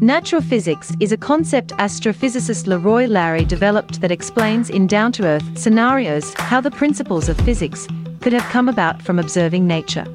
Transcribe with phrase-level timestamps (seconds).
[0.00, 5.58] Natural physics is a concept astrophysicist Leroy Larry developed that explains in down to earth
[5.58, 7.86] scenarios how the principles of physics
[8.20, 10.06] could have come about from observing nature.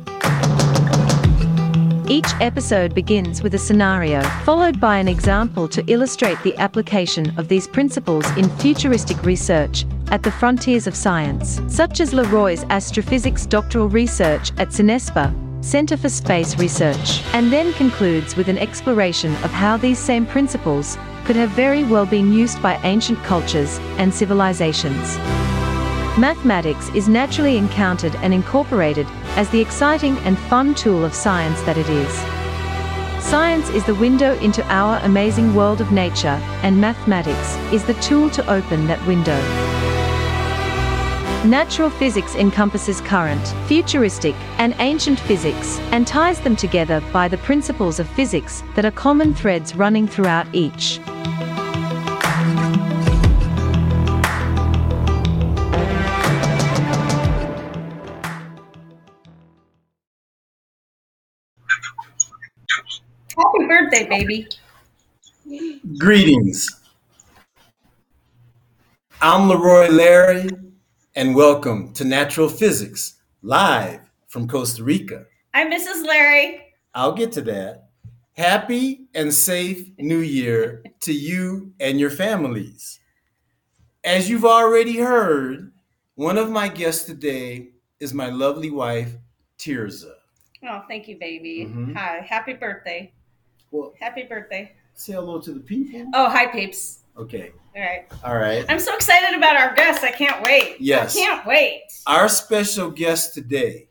[2.07, 7.47] Each episode begins with a scenario, followed by an example to illustrate the application of
[7.47, 13.89] these principles in futuristic research at the frontiers of science, such as Leroy's astrophysics doctoral
[13.89, 19.77] research at CINESPA, Center for Space Research, and then concludes with an exploration of how
[19.77, 25.17] these same principles could have very well been used by ancient cultures and civilizations.
[26.17, 29.07] Mathematics is naturally encountered and incorporated
[29.37, 32.13] as the exciting and fun tool of science that it is.
[33.23, 38.29] Science is the window into our amazing world of nature, and mathematics is the tool
[38.31, 39.72] to open that window.
[41.45, 47.99] Natural physics encompasses current, futuristic, and ancient physics, and ties them together by the principles
[47.99, 50.99] of physics that are common threads running throughout each.
[63.35, 64.47] Happy birthday, baby.
[65.97, 66.69] Greetings.
[69.21, 70.47] I'm Leroy Larry,
[71.15, 75.25] and welcome to Natural Physics, live from Costa Rica.
[75.53, 76.05] I'm Mrs.
[76.05, 76.73] Larry.
[76.93, 77.89] I'll get to that.
[78.35, 82.99] Happy and safe New Year to you and your families.
[84.03, 85.71] As you've already heard,
[86.15, 87.69] one of my guests today
[87.99, 89.13] is my lovely wife,
[89.59, 90.13] Tirza.
[90.67, 91.67] Oh, thank you, baby.
[91.69, 91.95] Mhm.
[91.95, 92.25] Hi.
[92.27, 93.11] Happy birthday.
[93.71, 94.73] Well, Happy birthday.
[94.95, 96.05] say hello to the people.
[96.13, 96.99] Oh, hi, peeps.
[97.17, 98.05] Okay, All right.
[98.23, 98.65] all right.
[98.69, 100.03] I'm so excited about our guests.
[100.03, 100.77] I can't wait.
[100.79, 101.15] Yes.
[101.15, 101.81] I can't wait.
[102.05, 103.87] Our special guest today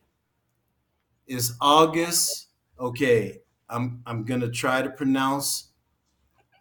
[1.27, 2.49] is August.
[2.79, 5.69] Okay, I'm I'm gonna try to pronounce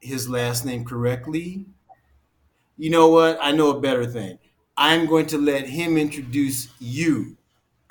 [0.01, 1.65] his last name correctly.
[2.77, 3.37] You know what?
[3.39, 4.39] I know a better thing.
[4.75, 7.37] I'm going to let him introduce you.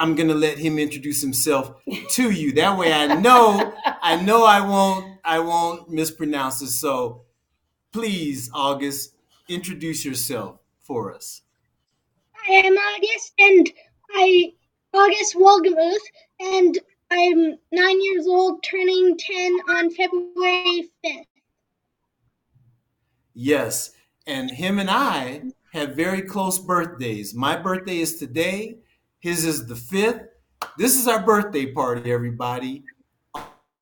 [0.00, 1.74] I'm gonna let him introduce himself
[2.10, 2.52] to you.
[2.54, 6.70] That way, I know I know I won't I won't mispronounce it.
[6.70, 7.22] So,
[7.92, 9.14] please, August,
[9.50, 11.42] introduce yourself for us.
[12.48, 13.70] I am August, and
[14.14, 14.52] I
[14.94, 15.98] August Wolgamuth,
[16.40, 16.78] and
[17.10, 21.26] I'm nine years old, turning ten on February fifth.
[23.34, 23.92] Yes,
[24.26, 27.34] and him and I have very close birthdays.
[27.34, 28.78] My birthday is today.
[29.20, 30.26] His is the 5th.
[30.78, 32.84] This is our birthday party, everybody.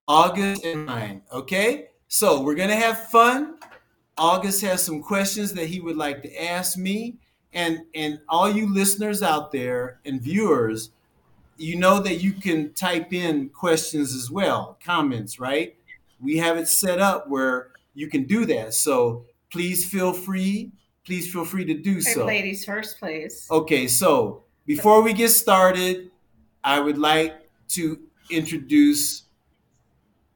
[0.07, 1.89] August and mine, okay?
[2.09, 3.59] So we're to have fun.
[4.19, 7.17] August has some questions that he would like to ask me.
[7.53, 10.91] And, and all you listeners out there and viewers,
[11.57, 15.75] you know that you can type in questions as well, comments, right?
[16.21, 18.75] We have it set up where you can do that.
[18.75, 20.73] So please feel free.
[21.05, 22.27] Please feel free to do Hey, so.
[22.27, 23.47] ladies first, please.
[23.51, 26.11] Okay, so before we get started,
[26.63, 27.99] I would like to
[28.31, 29.23] introduce.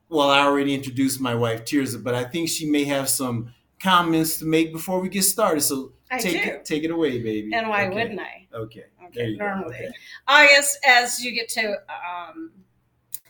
[0.08, 4.38] Well, I already introduced my wife Tirza, but I think she may have some comments
[4.38, 5.60] to make before we get started.
[5.60, 6.50] So I take do.
[6.50, 7.52] it, take it away, baby.
[7.54, 7.94] And why Okay.
[7.94, 8.46] wouldn't I?
[8.54, 8.84] Okay.
[9.06, 9.74] Okay, normally.
[9.74, 9.90] Okay.
[10.28, 12.50] August, as you get to um,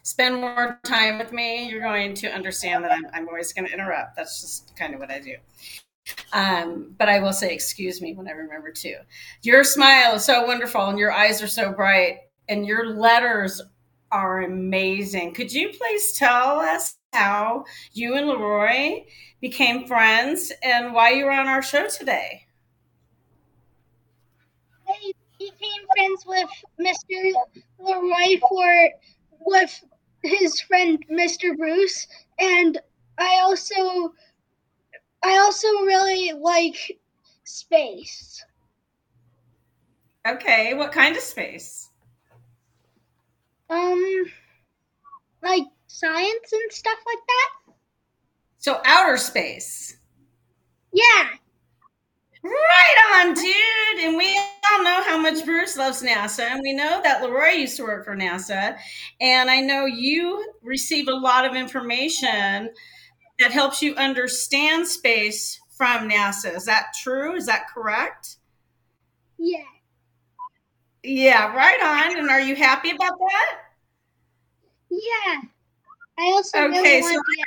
[0.02, 3.72] spend more time with me, you're going to understand that I'm, I'm always going to
[3.72, 4.16] interrupt.
[4.16, 5.36] That's just kind of what I do.
[6.32, 8.96] Um, but I will say, excuse me when I remember to.
[9.42, 12.18] Your smile is so wonderful, and your eyes are so bright,
[12.48, 13.60] and your letters
[14.10, 15.34] are amazing.
[15.34, 19.04] Could you please tell us how you and Leroy
[19.40, 22.46] became friends and why you were on our show today?
[24.88, 26.48] I became friends with
[26.80, 27.32] Mr.
[27.78, 28.90] Leroy for
[29.40, 29.84] with
[30.22, 31.56] his friend Mr.
[31.56, 32.06] Bruce,
[32.38, 32.80] and
[33.18, 34.14] I also
[35.22, 36.98] I also really like
[37.44, 38.44] space.
[40.26, 41.88] Okay, what kind of space?
[43.68, 44.24] Um,
[45.42, 45.64] like
[46.02, 47.74] science and stuff like that.
[48.58, 49.96] So, outer space.
[50.92, 51.28] Yeah.
[52.44, 54.04] Right on, dude.
[54.04, 54.36] And we
[54.72, 56.40] all know how much Bruce loves NASA.
[56.40, 58.76] And we know that Leroy used to work for NASA.
[59.20, 62.70] And I know you receive a lot of information
[63.38, 66.56] that helps you understand space from NASA.
[66.56, 67.36] Is that true?
[67.36, 68.36] Is that correct?
[69.38, 69.64] Yeah.
[71.04, 72.18] Yeah, right on.
[72.18, 73.58] And are you happy about that?
[74.90, 75.42] Yeah.
[76.22, 77.44] I also Okay, really so- want to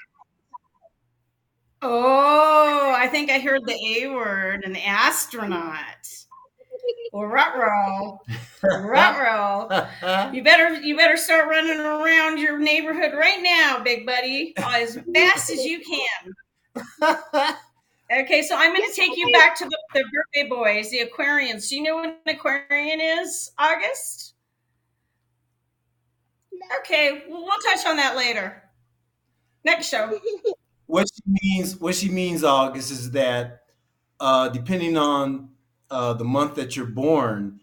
[1.88, 6.08] Oh, I think I heard the A word, an astronaut.
[7.14, 8.20] Rut-row.
[8.64, 9.70] Rut-row.
[10.34, 15.50] You better you better start running around your neighborhood right now, big buddy, as fast
[15.52, 16.34] as you can.
[18.12, 21.70] Okay, so I'm going to take you back to the, the birthday boys, the Aquarians.
[21.70, 24.34] Do you know what an Aquarian is, August?
[26.80, 28.62] Okay, well, we'll touch on that later.
[29.66, 30.20] Next show.
[30.86, 33.64] what she means, what she means, August, is that
[34.20, 35.50] uh, depending on
[35.90, 37.60] uh, the month that you're born,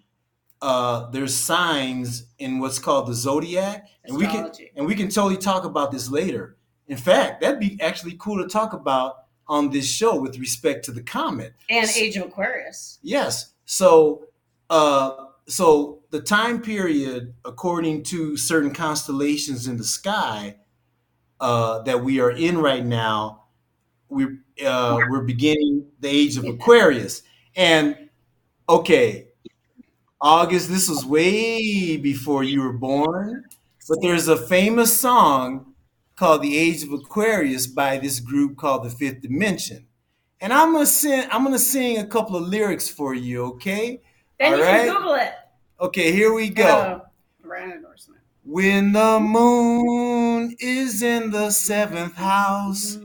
[0.61, 5.37] uh, there's signs in what's called the zodiac, and we can and we can totally
[5.37, 6.57] talk about this later.
[6.89, 10.93] In fact, that'd be actually cool to talk about on this show with respect to
[10.93, 12.99] the comet and Age of Aquarius.
[13.03, 14.27] Yes, so
[14.71, 20.57] uh, so the time period, according to certain constellations in the sky
[21.43, 23.43] uh, that we are in right now,
[24.09, 24.27] we
[24.65, 27.23] uh, we're beginning the age of Aquarius,
[27.57, 28.09] and
[28.69, 29.27] okay,
[30.21, 30.69] August.
[30.69, 33.45] This was way before you were born,
[33.89, 35.75] but there's a famous song
[36.15, 39.87] called "The Age of Aquarius" by this group called the Fifth Dimension,
[40.41, 41.27] and I'm gonna sing.
[41.33, 43.47] I'm gonna sing a couple of lyrics for you.
[43.55, 44.01] Okay.
[44.39, 44.87] Then All you right?
[44.87, 45.33] can Google it.
[45.81, 46.65] Okay, here we go.
[46.65, 47.01] Uh.
[48.45, 52.99] When the moon is in the seventh house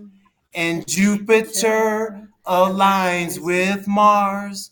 [0.56, 4.72] and Jupiter aligns with Mars,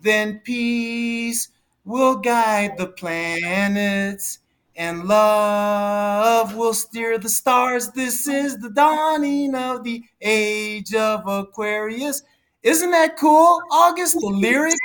[0.00, 1.50] then peace
[1.84, 4.38] will guide the planets
[4.76, 7.90] and love will steer the stars.
[7.90, 12.22] This is the dawning of the age of Aquarius.
[12.62, 13.60] Isn't that cool?
[13.70, 14.78] August, the lyrics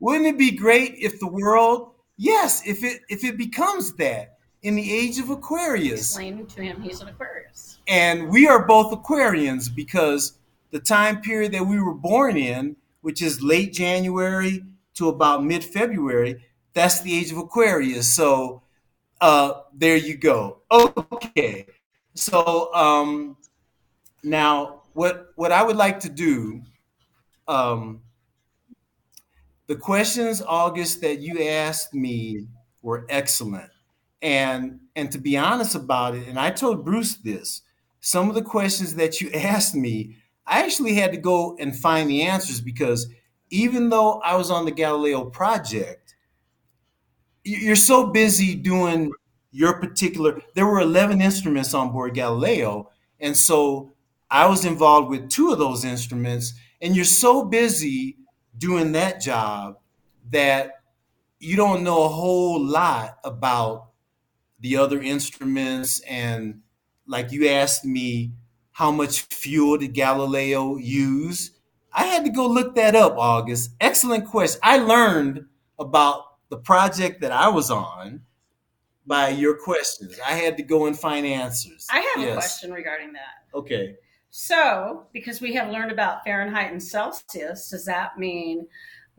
[0.00, 1.91] wouldn't it be great if the world,
[2.22, 6.16] yes, if it if it becomes that in the age of Aquarius?
[6.16, 7.78] Explain to him he's an Aquarius.
[7.88, 10.38] And we are both Aquarians because
[10.70, 14.64] the time period that we were born in, which is late January
[14.94, 18.14] to about mid February, that's the age of Aquarius.
[18.14, 18.62] So
[19.20, 20.58] uh, there you go.
[20.70, 21.66] Okay.
[22.14, 23.36] So um,
[24.22, 26.62] now, what what I would like to do
[27.48, 28.02] um,
[29.72, 32.46] the questions, August, that you asked me
[32.82, 33.70] were excellent.
[34.20, 37.62] And and to be honest about it, and I told Bruce this,
[37.98, 42.10] some of the questions that you asked me, I actually had to go and find
[42.10, 43.08] the answers because
[43.48, 46.16] even though I was on the Galileo project,
[47.42, 49.10] you're so busy doing
[49.52, 52.90] your particular there were 11 instruments on board Galileo
[53.20, 53.90] and so
[54.30, 56.52] I was involved with two of those instruments
[56.82, 58.18] and you're so busy
[58.56, 59.78] doing that job
[60.30, 60.82] that
[61.38, 63.88] you don't know a whole lot about
[64.60, 66.00] the other instruments.
[66.00, 66.60] And
[67.06, 68.32] like you asked me
[68.70, 71.50] how much fuel did galileo use?
[71.92, 73.72] I had to go look that up august.
[73.80, 74.60] Excellent question.
[74.62, 75.44] I learned
[75.78, 78.20] about the project that i was on
[79.06, 80.18] by your questions.
[80.24, 81.86] I had to go and find answers.
[81.90, 82.30] I have yes.
[82.30, 83.56] a question regarding that.
[83.58, 83.96] Okay
[84.34, 88.66] so, because we have learned about Fahrenheit and Celsius, does that mean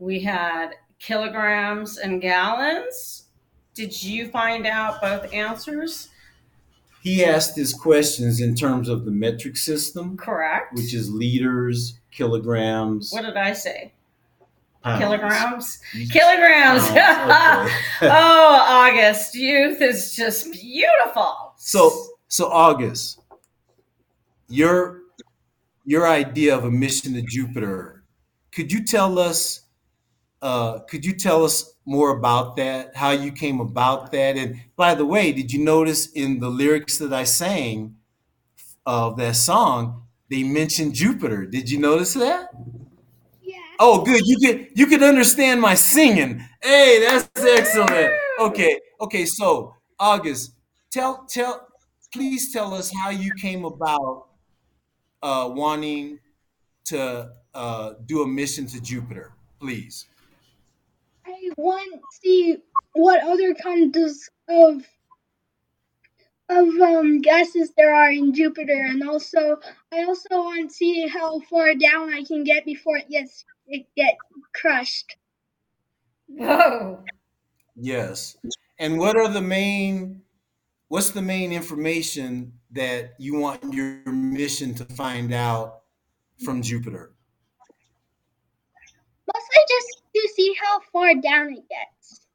[0.00, 3.26] we had kilograms and gallons?
[3.74, 6.08] Did you find out both answers?
[7.00, 10.16] He asked his questions in terms of the metric system.
[10.16, 10.74] Correct.
[10.74, 13.12] Which is liters, kilograms.
[13.12, 13.92] What did I say?
[14.82, 14.98] Pounds.
[15.00, 15.80] Kilograms?
[16.10, 16.82] Kilograms.
[16.88, 17.74] Oh, okay.
[18.10, 19.36] oh, August.
[19.36, 21.52] Youth is just beautiful.
[21.56, 23.20] So, so August,
[24.48, 25.03] you're
[25.84, 28.04] your idea of a mission to Jupiter.
[28.52, 29.60] Could you tell us?
[30.40, 32.94] Uh, could you tell us more about that?
[32.94, 34.36] How you came about that?
[34.36, 37.96] And by the way, did you notice in the lyrics that I sang
[38.84, 41.46] of that song, they mentioned Jupiter?
[41.46, 42.48] Did you notice that?
[43.42, 43.56] Yeah.
[43.80, 44.26] Oh, good.
[44.26, 46.44] You could you could understand my singing.
[46.62, 48.12] Hey, that's excellent.
[48.40, 49.24] Okay, okay.
[49.26, 50.52] So August,
[50.90, 51.68] tell tell
[52.12, 54.28] please tell us how you came about
[55.24, 56.20] uh, wanting
[56.84, 60.06] to uh, do a mission to Jupiter, please?
[61.26, 62.58] I want to see
[62.92, 64.82] what other kinds of
[66.50, 69.58] of um, gases there are in Jupiter, and also
[69.90, 73.86] I also want to see how far down I can get before it gets it
[73.96, 74.16] get
[74.52, 75.16] crushed.
[76.26, 77.02] Whoa.
[77.76, 78.36] Yes.
[78.78, 80.20] And what are the main
[80.88, 85.80] what's the main information that you want your mission to find out
[86.44, 87.12] from Jupiter?
[89.26, 92.26] Mostly just to see how far down it gets.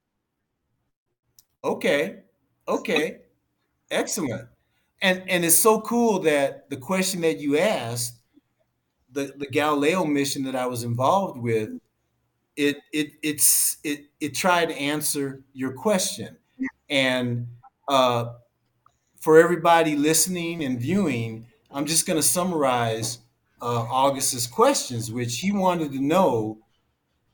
[1.64, 2.20] Okay.
[2.68, 3.18] Okay.
[3.92, 4.48] Excellent.
[5.02, 8.20] And and it's so cool that the question that you asked,
[9.12, 11.70] the, the Galileo mission that I was involved with,
[12.56, 16.38] it it it's it it tried to answer your question,
[16.90, 17.48] and
[17.90, 18.34] uh,
[19.20, 23.18] for everybody listening and viewing, I'm just going to summarize
[23.62, 26.60] uh, August's questions, which he wanted to know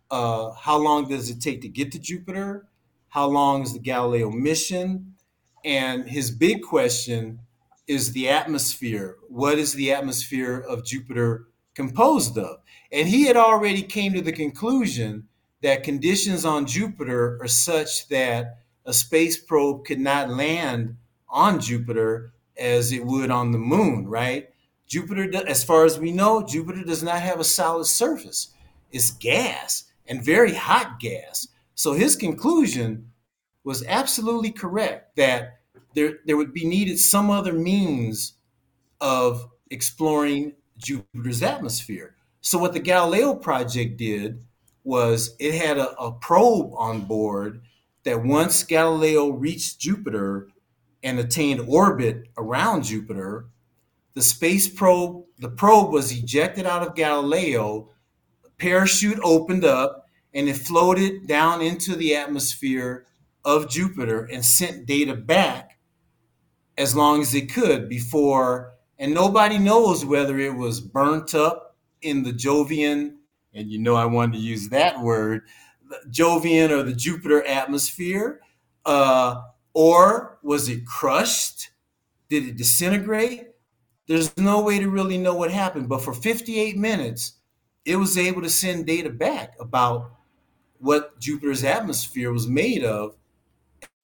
[0.10, 2.68] uh, how long does it take to get to Jupiter?
[3.10, 5.16] How long is the Galileo mission?
[5.64, 7.40] And his big question
[7.88, 9.18] is the atmosphere.
[9.30, 12.62] What is the atmosphere of Jupiter composed of?
[12.92, 15.28] And he had already came to the conclusion
[15.62, 20.96] that conditions on Jupiter are such that a space probe could not land
[21.30, 24.50] on Jupiter as it would on the moon, right?
[24.88, 28.50] Jupiter, as far as we know, Jupiter does not have a solid surface.
[28.92, 31.48] It's gas and very hot gas.
[31.74, 33.12] So his conclusion
[33.64, 35.60] was absolutely correct that
[35.96, 38.34] there, there would be needed some other means
[39.02, 42.16] of exploring Jupiter's atmosphere.
[42.42, 44.44] So what the Galileo project did
[44.84, 47.62] was it had a, a probe on board
[48.06, 50.48] that once Galileo reached Jupiter
[51.04, 53.48] and attained orbit around Jupiter,
[54.14, 57.90] the space probe, the probe was ejected out of Galileo,
[58.58, 63.06] parachute opened up, and it floated down into the atmosphere
[63.44, 65.78] of Jupiter and sent data back
[66.78, 72.24] as long as it could before, and nobody knows whether it was burnt up in
[72.24, 73.16] the Jovian,
[73.54, 75.44] and you know I wanted to use that word,
[76.10, 78.42] Jovian or the Jupiter atmosphere,
[78.86, 79.42] uh,
[79.74, 81.70] or was it crushed?
[82.30, 83.50] Did it disintegrate?
[84.08, 85.90] There's no way to really know what happened.
[85.90, 87.34] But for 58 minutes,
[87.86, 90.12] it was able to send data back about
[90.80, 93.16] what Jupiter's atmosphere was made of,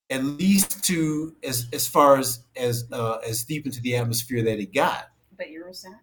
[0.09, 4.59] at least to as as far as as uh, as deep into the atmosphere that
[4.59, 5.09] it got.
[5.37, 5.99] But Eurosat.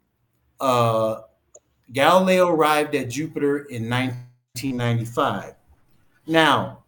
[0.61, 1.23] Uh,
[1.93, 5.55] Galileo arrived at Jupiter in 1995.
[6.29, 6.85] Now,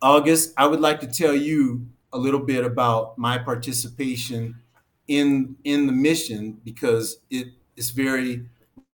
[0.00, 4.56] August, I would like to tell you a little bit about my participation
[5.08, 8.48] in in the mission because it is very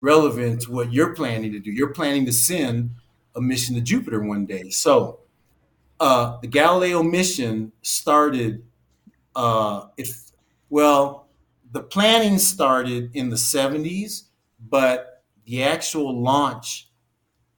[0.02, 1.72] relevant to what you're planning to do.
[1.72, 2.92] You're planning to send
[3.36, 4.70] a mission to Jupiter one day.
[4.70, 5.20] So,
[6.00, 8.64] uh, the Galileo mission started.
[9.36, 9.88] Uh,
[10.70, 11.28] well,
[11.72, 14.24] the planning started in the 70s,
[14.70, 16.89] but the actual launch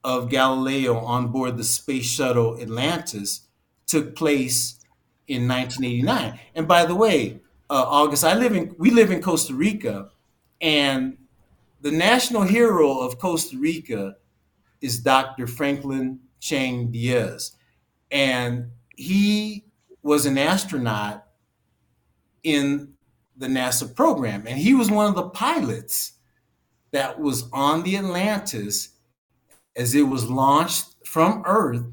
[0.04, 3.42] of Galileo on board the space shuttle Atlantis
[3.88, 4.80] took place
[5.28, 6.40] in 1989.
[6.56, 10.10] And by the way, uh, August, I live in we live in Costa Rica,
[10.60, 11.18] and
[11.82, 14.18] the national hero of Costa Rica
[14.82, 15.48] is Dr.
[15.48, 17.54] Franklin Chang Diaz,
[18.12, 19.66] and he
[20.04, 21.26] was an astronaut
[22.44, 22.94] in
[23.38, 26.14] the NASA program, and he was one of the pilots
[26.92, 28.91] that was on the Atlantis
[29.82, 31.84] as it was launched from Earth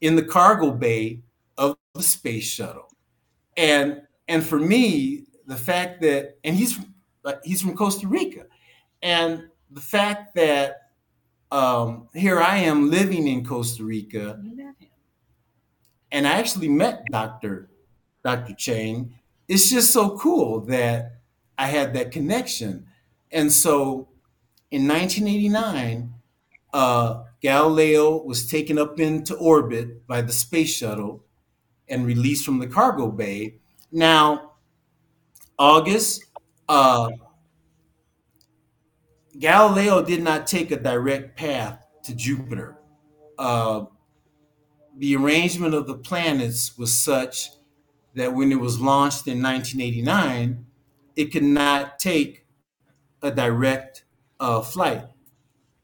[0.00, 1.20] in the cargo bay
[1.58, 2.88] of the space shuttle.
[3.56, 6.78] And and for me, the fact that and he's
[7.42, 8.46] he's from Costa Rica,
[9.02, 10.90] and the fact that
[11.50, 14.40] um, here I am living in Costa Rica,
[16.12, 17.68] and I actually met Doctor
[18.24, 19.14] Doctor Chang.
[19.48, 21.16] It's just so cool that
[21.58, 22.86] I had that connection,
[23.32, 24.08] and so
[24.70, 26.14] in 1989
[26.72, 31.24] uh, Galileo was taken up into orbit by the space shuttle
[31.88, 33.56] and released from the cargo bay.
[33.90, 34.52] Now,
[35.58, 36.24] August,
[36.68, 37.10] uh,
[39.38, 42.78] Galileo did not take a direct path to Jupiter.
[43.38, 43.86] Uh,
[44.96, 47.50] the arrangement of the planets was such
[48.14, 50.64] that when it was launched in 1989,
[51.16, 52.46] it could not take
[53.20, 54.04] a direct
[54.38, 55.04] uh, flight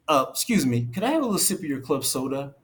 [0.08, 2.54] uh, excuse me, could I have a little sip of your club soda?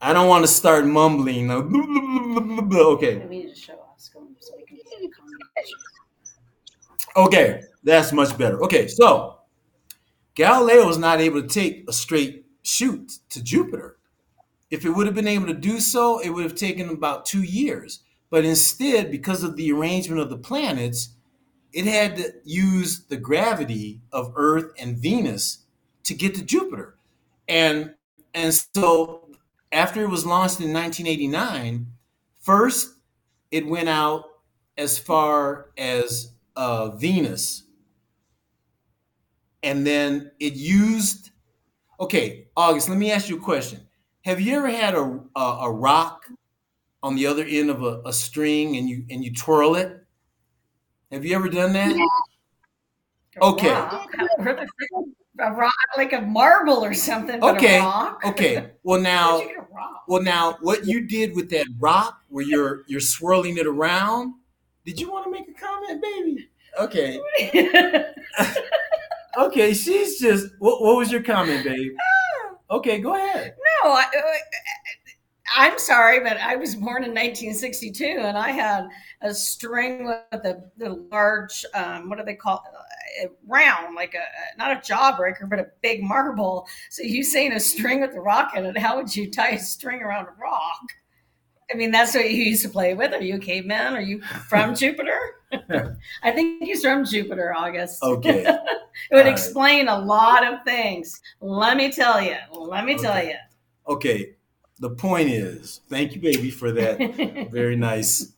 [0.00, 1.50] I don't want to start mumbling.
[1.50, 3.16] Okay.
[3.18, 4.78] We need to show us so we can.
[7.16, 8.62] Okay, that's much better.
[8.64, 9.38] Okay, so
[10.34, 13.98] Galileo was not able to take a straight shoot to Jupiter.
[14.70, 17.42] If it would have been able to do so, it would have taken about two
[17.42, 18.00] years.
[18.30, 21.10] But instead, because of the arrangement of the planets,
[21.72, 25.63] it had to use the gravity of Earth and Venus
[26.04, 26.96] to get to Jupiter.
[27.48, 27.94] And
[28.34, 29.30] and so
[29.72, 31.86] after it was launched in 1989,
[32.40, 32.94] first
[33.50, 34.24] it went out
[34.76, 37.64] as far as uh, Venus,
[39.62, 41.30] and then it used.
[42.00, 42.88] Okay, August.
[42.88, 43.80] Let me ask you a question.
[44.24, 46.28] Have you ever had a a, a rock
[47.02, 50.04] on the other end of a, a, string and you and you twirl it?
[51.12, 51.94] Have you ever done that?
[51.94, 52.04] Yeah.
[53.42, 53.68] Okay.
[53.68, 54.06] Wow.
[55.40, 57.40] a rock, like a marble or something.
[57.40, 58.20] But Okay, A rock.
[58.24, 58.70] Okay.
[58.84, 60.04] Well now, you get a rock?
[60.08, 64.34] well now, what you did with that rock, where you're you're swirling it around.
[64.84, 66.48] Did you want to make a comment, baby?
[66.80, 67.20] Okay.
[69.36, 69.74] Okay.
[69.74, 70.46] She's just.
[70.60, 71.92] What, what was your comment, babe?
[72.70, 73.54] Okay, go ahead.
[73.84, 74.06] no, I,
[75.54, 78.88] I'm sorry, but I was born in 1962, and I had
[79.20, 82.74] a string with a, the large, um, what do they call it?
[83.46, 86.66] Round, like a not a jawbreaker, but a big marble.
[86.90, 88.78] So you saying a string with a rock in it?
[88.78, 90.80] How would you tie a string around a rock?
[91.72, 93.12] I mean, that's what you used to play with.
[93.12, 93.94] Are you a caveman?
[93.94, 95.18] Are you from Jupiter?
[96.22, 98.02] I think he's from Jupiter, August.
[98.02, 98.40] Okay.
[98.40, 98.46] it
[99.10, 99.26] would All right.
[99.26, 101.20] explain a lot of things.
[101.40, 102.36] Let me tell you.
[102.52, 103.36] Let me tell you.
[103.88, 104.34] Okay.
[104.80, 108.32] The point is, thank you, baby, for that very nice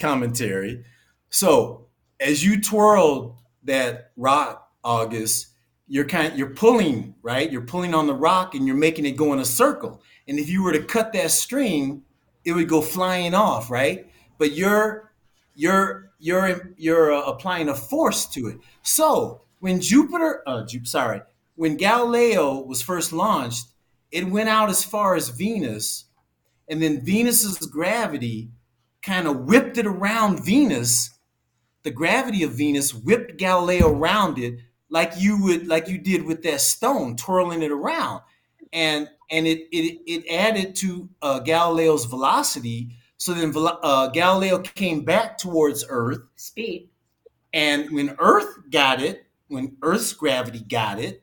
[0.00, 0.84] commentary.
[1.28, 1.86] So,
[2.20, 5.48] as you twirled that rock, August,
[5.86, 7.50] you're kind you're pulling, right?
[7.50, 10.02] You're pulling on the rock and you're making it go in a circle.
[10.26, 12.02] And if you were to cut that string,
[12.44, 14.06] it would go flying off, right?
[14.38, 15.12] But you're
[15.54, 18.58] you're you're you're uh, applying a force to it.
[18.82, 21.22] So, when Jupiter, uh, sorry,
[21.54, 23.66] when Galileo was first launched,
[24.10, 26.06] it went out as far as Venus,
[26.68, 28.50] and then Venus's gravity
[29.02, 31.10] kind of whipped it around Venus.
[31.84, 34.58] The gravity of Venus whipped Galileo around it
[34.90, 38.22] like you would like you did with that stone, twirling it around,
[38.72, 42.96] and and it it, it added to uh, Galileo's velocity.
[43.16, 46.88] So then uh, Galileo came back towards Earth, Speed.
[47.52, 51.22] and when Earth got it, when Earth's gravity got it,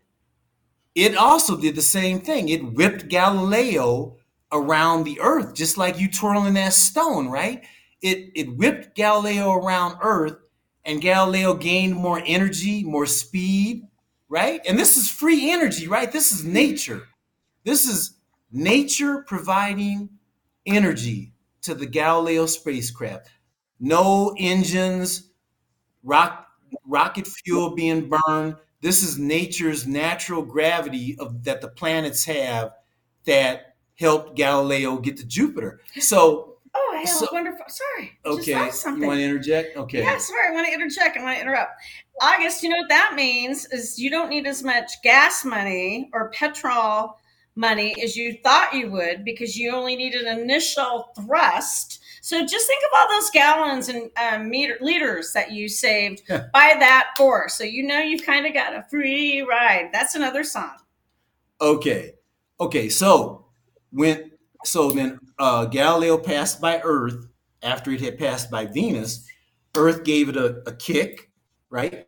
[0.96, 2.50] it also did the same thing.
[2.50, 4.18] It whipped Galileo
[4.52, 7.64] around the Earth, just like you twirling that stone, right?
[8.02, 10.38] It it whipped Galileo around Earth,
[10.86, 13.88] and Galileo gained more energy, more speed,
[14.30, 14.62] right?
[14.68, 16.12] And this is free energy, right?
[16.12, 17.04] This is nature.
[17.64, 18.16] This is
[18.52, 20.10] nature providing
[20.66, 21.34] energy
[21.64, 23.30] to the Galileo spacecraft.
[23.80, 25.30] No engines,
[26.04, 26.48] rock,
[26.86, 28.56] rocket fuel being burned.
[28.82, 32.72] This is nature's natural gravity of that the planets have
[33.26, 35.80] that helped Galileo get to Jupiter.
[36.00, 36.51] So,
[37.04, 37.66] I have So- a wonderful.
[37.68, 38.12] Sorry.
[38.26, 39.78] Okay, you want to interject?
[39.78, 40.00] Okay.
[40.04, 40.48] Yeah, sorry.
[40.50, 41.18] I want to interject.
[41.18, 41.72] I want to interrupt.
[42.22, 46.30] August, you know what that means is you don't need as much gas money or
[46.30, 47.18] petrol
[47.56, 52.00] money as you thought you would because you only need an initial thrust.
[52.22, 56.76] So just think of all those gallons and um, meter, liters that you saved by
[56.80, 57.56] that force.
[57.56, 59.90] So you know you've kind of got a free ride.
[59.92, 60.76] That's another song.
[61.60, 62.14] Okay.
[62.60, 62.90] Okay.
[62.90, 63.46] So
[63.92, 64.31] when
[64.64, 67.28] so then uh, Galileo passed by Earth
[67.64, 69.28] after it had passed by Venus.
[69.76, 71.32] Earth gave it a, a kick,
[71.70, 72.08] right?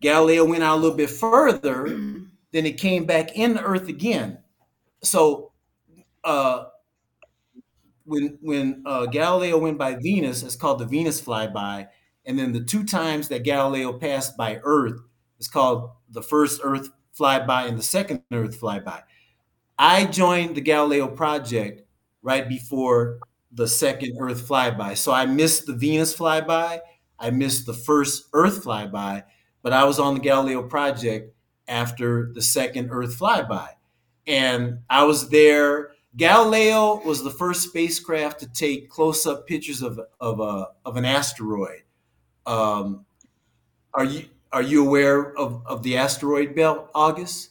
[0.00, 1.84] Galileo went out a little bit further,
[2.52, 4.38] then it came back in the Earth again.
[5.02, 5.52] So
[6.24, 6.64] uh,
[8.04, 11.88] when when uh, Galileo went by Venus, it's called the Venus flyby,
[12.24, 15.00] and then the two times that Galileo passed by Earth
[15.38, 19.02] is called the first Earth flyby and the second Earth flyby.
[19.78, 21.82] I joined the Galileo project
[22.22, 23.18] right before
[23.52, 26.80] the second Earth flyby, so I missed the Venus flyby,
[27.18, 29.22] I missed the first Earth flyby,
[29.62, 31.34] but I was on the Galileo project
[31.68, 33.68] after the second Earth flyby,
[34.26, 35.92] and I was there.
[36.16, 41.82] Galileo was the first spacecraft to take close-up pictures of of a of an asteroid.
[42.46, 43.04] Um,
[43.92, 47.50] are you are you aware of, of the asteroid belt, August?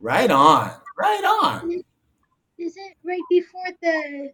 [0.00, 1.70] Right on, right on.
[2.58, 4.32] Is it right before the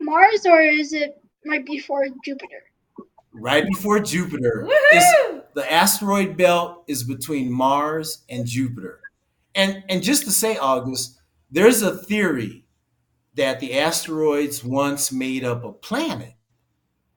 [0.00, 2.62] Mars or is it right before Jupiter?
[3.32, 4.66] Right before Jupiter.
[5.54, 9.00] The asteroid belt is between Mars and Jupiter.
[9.54, 11.20] And and just to say, August,
[11.50, 12.64] there's a theory
[13.34, 16.34] that the asteroids once made up a planet.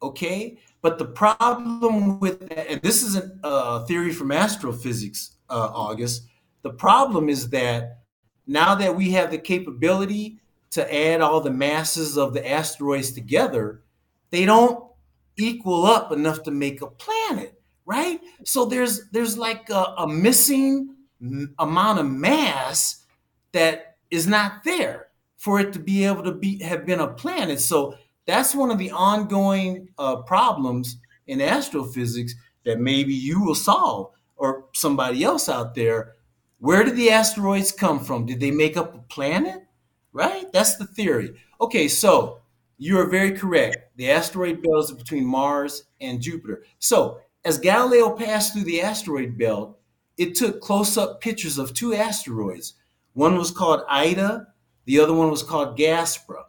[0.02, 5.70] Okay, but the problem with that, and this is a uh, theory from astrophysics, uh,
[5.74, 6.28] August.
[6.64, 8.01] The problem is that
[8.48, 10.40] now that we have the capability
[10.72, 13.82] to add all the masses of the asteroids together,
[14.30, 14.86] they don't
[15.38, 18.22] equal up enough to make a planet right?
[18.46, 20.96] So there's there's like a, a missing
[21.60, 23.06] amount of mass
[23.52, 27.60] that is not there for it to be able to be have been a planet.
[27.60, 32.34] So that's one of the ongoing uh, problems in astrophysics
[32.66, 36.14] that maybe you will solve or somebody else out there
[36.62, 39.66] where did the asteroids come from did they make up a planet
[40.14, 42.42] right that's the theory okay so
[42.84, 43.96] you are very correct.
[43.98, 46.64] The asteroid belt is between Mars and Jupiter.
[46.80, 49.78] So, as Galileo passed through the asteroid belt,
[50.18, 52.74] it took close-up pictures of two asteroids.
[53.14, 54.48] One was called Ida,
[54.86, 56.46] the other one was called Gaspra.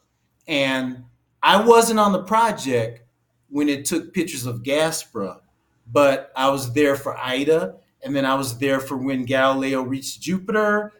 [0.48, 1.04] And
[1.42, 3.02] I wasn't on the project
[3.50, 5.40] when it took pictures of Gaspra,
[5.86, 10.20] but I was there for Ida, and then I was there for when Galileo reached
[10.20, 10.92] Jupiter,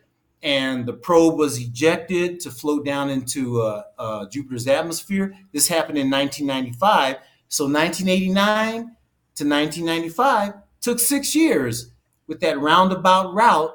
[0.43, 5.35] and the probe was ejected to float down into uh, uh, Jupiter's atmosphere.
[5.53, 7.17] This happened in 1995.
[7.49, 8.75] So 1989
[9.35, 11.93] to 1995 took six years
[12.27, 13.73] with that roundabout route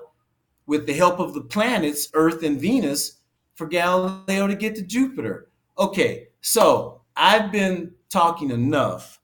[0.65, 3.19] with the help of the planets, Earth and Venus,
[3.55, 5.49] for Galileo to get to Jupiter.
[5.79, 9.19] Okay, so I've been talking enough.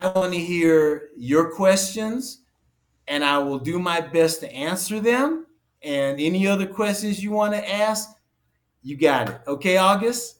[0.00, 2.42] I want to hear your questions
[3.08, 5.46] and I will do my best to answer them.
[5.82, 8.10] And any other questions you want to ask,
[8.82, 9.40] you got it.
[9.46, 10.38] Okay, August?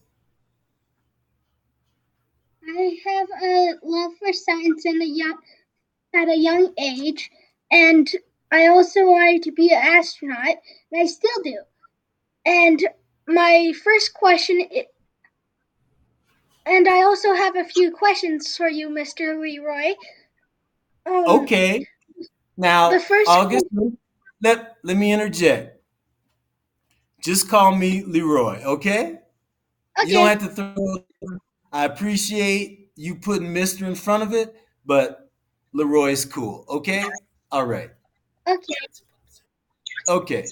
[2.68, 5.38] I have a love for science in a young,
[6.14, 7.30] at a young age,
[7.70, 8.08] and
[8.52, 10.56] I also wanted to be an astronaut,
[10.92, 11.58] and I still do.
[12.44, 12.86] And
[13.26, 14.62] my first question,
[16.66, 19.40] and I also have a few questions for you, Mr.
[19.40, 19.94] Leroy.
[21.06, 21.86] Um, okay.
[22.58, 23.66] Now, the first August,
[24.42, 25.80] let, let me interject.
[27.22, 29.20] Just call me Leroy, okay?
[29.98, 30.08] okay?
[30.08, 31.38] You don't have to throw.
[31.72, 35.30] I appreciate you putting Mister in front of it, but
[35.72, 37.04] Leroy's cool, okay?
[37.52, 37.90] All right.
[38.48, 38.74] Okay.
[40.08, 40.44] Okay.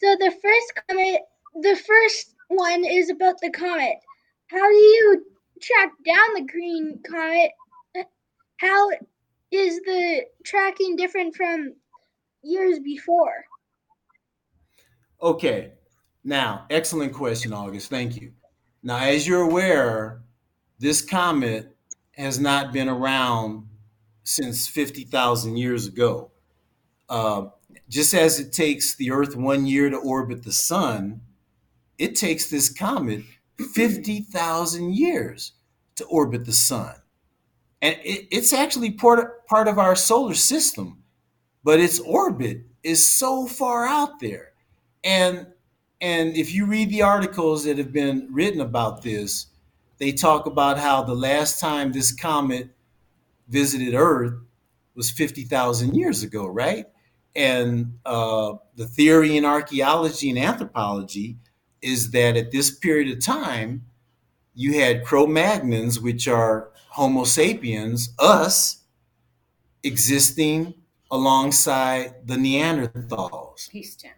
[0.00, 1.20] So the first comment,
[1.56, 3.96] the first one is about the comet.
[4.46, 5.26] How do you
[5.60, 7.50] track down the green comet?
[8.56, 8.90] How
[9.50, 11.74] is the tracking different from
[12.42, 13.44] years before?
[15.22, 15.72] Okay.
[16.22, 17.90] Now, excellent question, August.
[17.90, 18.32] Thank you.
[18.82, 20.22] Now, as you're aware,
[20.78, 21.76] this comet
[22.12, 23.66] has not been around
[24.24, 26.30] since 50,000 years ago.
[27.08, 27.46] Uh,
[27.88, 31.20] just as it takes the Earth one year to orbit the sun,
[31.98, 33.22] it takes this comet
[33.74, 35.52] 50,000 years
[35.96, 36.94] to orbit the sun.
[37.82, 41.02] And it, it's actually part, part of our solar system,
[41.64, 44.52] but its orbit is so far out there.
[45.04, 45.46] And
[46.02, 49.48] and if you read the articles that have been written about this,
[49.98, 52.70] they talk about how the last time this comet
[53.48, 54.34] visited Earth
[54.94, 56.86] was 50,000 years ago, right?
[57.36, 61.36] And uh, the theory in archaeology and anthropology
[61.82, 63.84] is that at this period of time,
[64.54, 68.82] you had Cro Magnons, which are Homo sapiens, us,
[69.84, 70.74] existing
[71.10, 73.70] alongside the Neanderthals.
[73.70, 74.12] Peace town.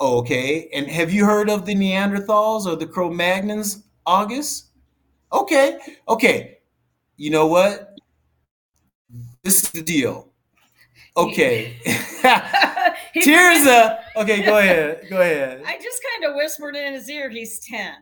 [0.00, 0.68] Okay.
[0.72, 4.66] And have you heard of the Neanderthals or the Cro Magnons, August?
[5.32, 5.76] Okay.
[6.08, 6.58] Okay.
[7.16, 7.98] You know what?
[9.42, 10.28] This is the deal.
[11.16, 11.80] Okay.
[13.16, 13.98] Tirza.
[14.14, 15.06] Okay, go ahead.
[15.10, 15.62] Go ahead.
[15.66, 17.94] I just kind of whispered in his ear he's 10.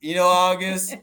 [0.00, 0.96] You know, August,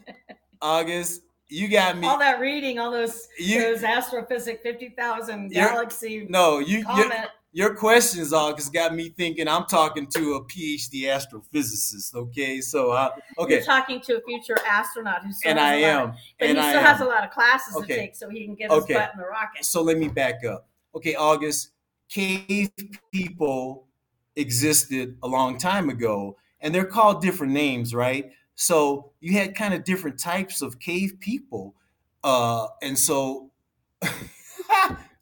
[0.61, 2.07] August, you got me.
[2.07, 6.25] All that reading, all those you, those astrophysics, 50,000 galaxy.
[6.29, 12.13] No, you, comment your questions, August, got me thinking I'm talking to a PhD astrophysicist.
[12.13, 16.15] Okay, so uh, okay, you're talking to a future astronaut who and I am, of,
[16.37, 17.87] but and he still I has a lot of classes okay.
[17.87, 18.95] to take so he can get his okay.
[18.95, 19.63] butt in the rocket.
[19.63, 20.67] So let me back up.
[20.95, 21.71] Okay, August,
[22.09, 22.71] cave
[23.13, 23.87] people
[24.35, 28.31] existed a long time ago, and they're called different names, right?
[28.55, 31.75] So you had kind of different types of cave people,
[32.23, 33.51] uh, and so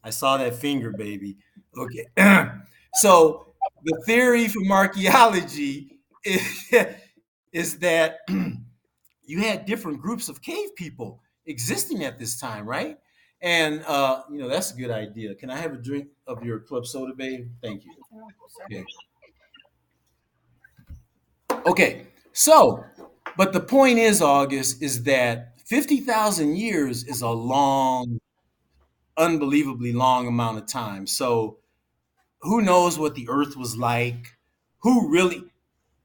[0.04, 1.36] I saw that finger, baby.
[1.76, 2.06] Okay.
[2.94, 3.46] so
[3.84, 6.72] the theory from archaeology is,
[7.52, 8.18] is that
[9.26, 12.98] you had different groups of cave people existing at this time, right?
[13.42, 15.34] And uh, you know that's a good idea.
[15.34, 17.50] Can I have a drink of your club soda, babe?
[17.62, 17.92] Thank you.
[18.66, 18.84] Okay.
[21.66, 22.06] Okay.
[22.32, 22.84] So,
[23.36, 28.20] but the point is, August, is that fifty thousand years is a long,
[29.16, 31.06] unbelievably long amount of time.
[31.06, 31.58] So
[32.42, 34.36] who knows what the earth was like
[34.80, 35.42] who really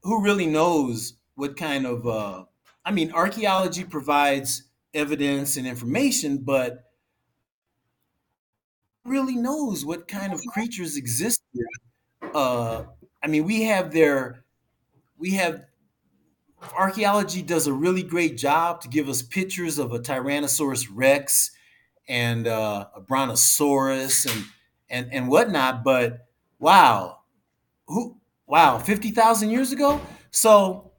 [0.02, 2.44] who really knows what kind of uh
[2.84, 4.64] i mean archaeology provides
[4.94, 6.84] evidence and information but
[9.04, 11.40] really knows what kind of creatures exist
[12.34, 12.84] uh
[13.22, 14.44] i mean we have their
[15.18, 15.64] we have
[16.76, 21.50] archaeology does a really great job to give us pictures of a tyrannosaurus rex
[22.08, 24.44] and uh, a brontosaurus and
[24.88, 26.26] and and whatnot but
[26.60, 27.20] Wow.
[27.88, 30.00] Who wow, 50,000 years ago?
[30.30, 30.92] So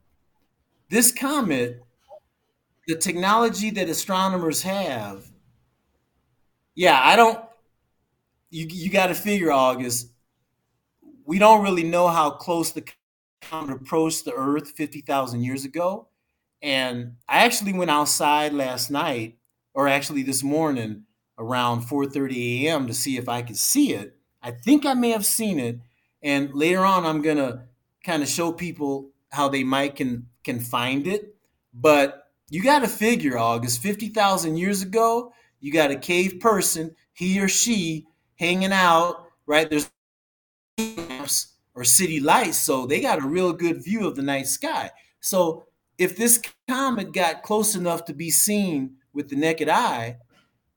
[0.90, 1.80] this comet,
[2.86, 5.30] the technology that astronomers have,
[6.74, 7.38] yeah, I don't
[8.50, 10.08] you you got to figure August.
[11.24, 12.84] We don't really know how close the
[13.42, 16.08] comet approached the Earth fifty thousand years ago,
[16.62, 19.38] and I actually went outside last night,
[19.74, 21.04] or actually this morning
[21.38, 22.86] around 4:30 a.m.
[22.86, 24.16] to see if I could see it.
[24.42, 25.78] I think I may have seen it,
[26.22, 27.66] and later on I'm gonna
[28.04, 31.36] kind of show people how they might can can find it.
[31.74, 37.40] But you got to figure, August, 50,000 years ago, you got a cave person, he
[37.40, 39.70] or she hanging out, right?
[39.70, 39.90] There's
[41.74, 44.90] or city lights, so they got a real good view of the night sky.
[45.20, 45.66] So
[45.98, 50.16] if this comet got close enough to be seen with the naked eye,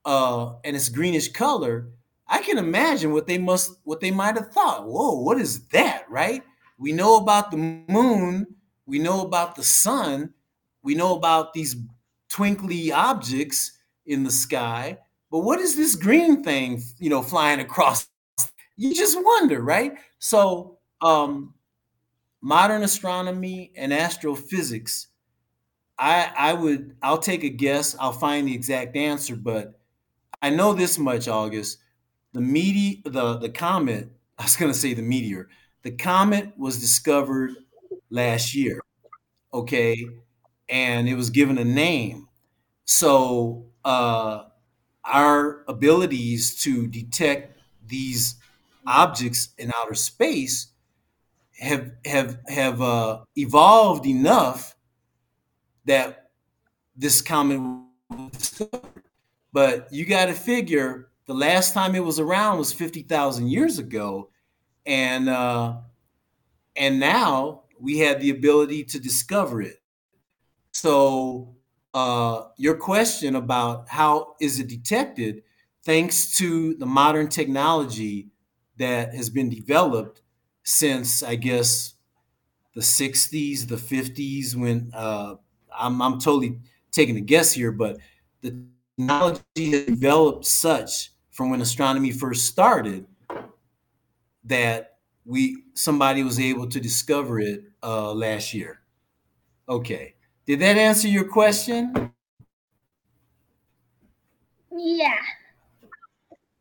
[0.04, 1.88] uh, and it's greenish color,
[2.28, 4.86] I can imagine what they must, what they might have thought.
[4.86, 6.42] Whoa, what is that, right?
[6.78, 8.46] We know about the moon,
[8.86, 10.32] we know about the sun,
[10.82, 11.76] we know about these
[12.28, 13.72] twinkly objects
[14.06, 14.98] in the sky,
[15.30, 18.08] but what is this green thing, you know, flying across?
[18.76, 19.94] You just wonder, right?
[20.18, 21.54] So, um,
[22.42, 25.08] modern astronomy and astrophysics,
[25.98, 27.96] I I would I'll take a guess.
[27.98, 29.78] I'll find the exact answer, but
[30.42, 31.78] I know this much, August.
[32.32, 35.48] The medi- the the comet, I was gonna say the meteor.
[35.82, 37.52] The comet was discovered
[38.10, 38.80] last year.
[39.52, 40.06] Okay.
[40.68, 42.28] And it was given a name.
[42.86, 44.44] So uh
[45.04, 48.36] our abilities to detect these
[48.86, 50.68] objects in outer space
[51.58, 54.76] have have have uh, evolved enough
[55.84, 56.30] that
[56.96, 57.60] this comet
[58.10, 58.62] was.
[59.52, 63.78] But you got to figure the last time it was around was fifty thousand years
[63.78, 64.30] ago,
[64.84, 65.76] and uh,
[66.76, 69.82] and now we have the ability to discover it.
[70.72, 71.56] So
[71.94, 75.42] uh, your question about how is it detected,
[75.84, 78.28] thanks to the modern technology
[78.76, 80.20] that has been developed
[80.66, 81.94] since I guess
[82.74, 85.36] the 60s, the 50s, when uh,
[85.72, 86.58] I'm, I'm totally
[86.90, 87.98] taking a guess here, but
[88.42, 88.64] the
[88.98, 93.06] technology has developed such from when astronomy first started
[94.44, 98.80] that we somebody was able to discover it uh, last year.
[99.68, 100.14] Okay.
[100.46, 102.12] Did that answer your question?
[104.72, 105.18] Yeah.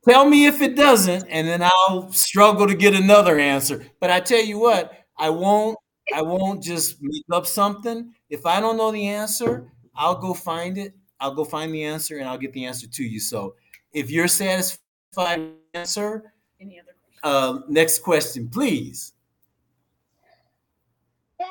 [0.08, 3.86] Tell me if it doesn't, and then I'll struggle to get another answer.
[4.00, 5.78] But I tell you what, I won't.
[6.14, 8.14] I won't just make up something.
[8.30, 10.94] If I don't know the answer, I'll go find it.
[11.20, 13.20] I'll go find the answer, and I'll get the answer to you.
[13.20, 13.56] So,
[13.94, 16.92] if you're satisfied with the answer, Any other
[17.22, 17.66] questions?
[17.66, 19.14] uh, next question, please.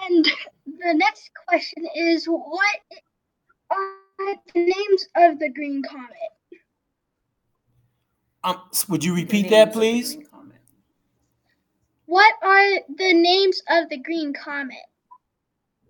[0.08, 0.24] And
[0.66, 2.80] the next question is what
[3.70, 3.88] are
[4.26, 6.10] the names of the green comet?
[8.44, 10.18] Um, would you repeat that, please?
[12.04, 14.76] What are the names of the green comet?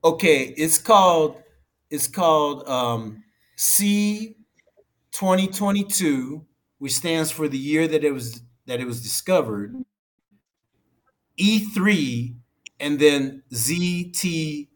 [0.04, 1.42] Okay, it's called
[1.90, 3.24] it's called um,
[3.56, 4.36] C
[5.10, 6.46] 2022,
[6.78, 9.74] which stands for the year that it was that it was discovered.
[11.38, 12.36] E3
[12.78, 14.68] and then ZTF.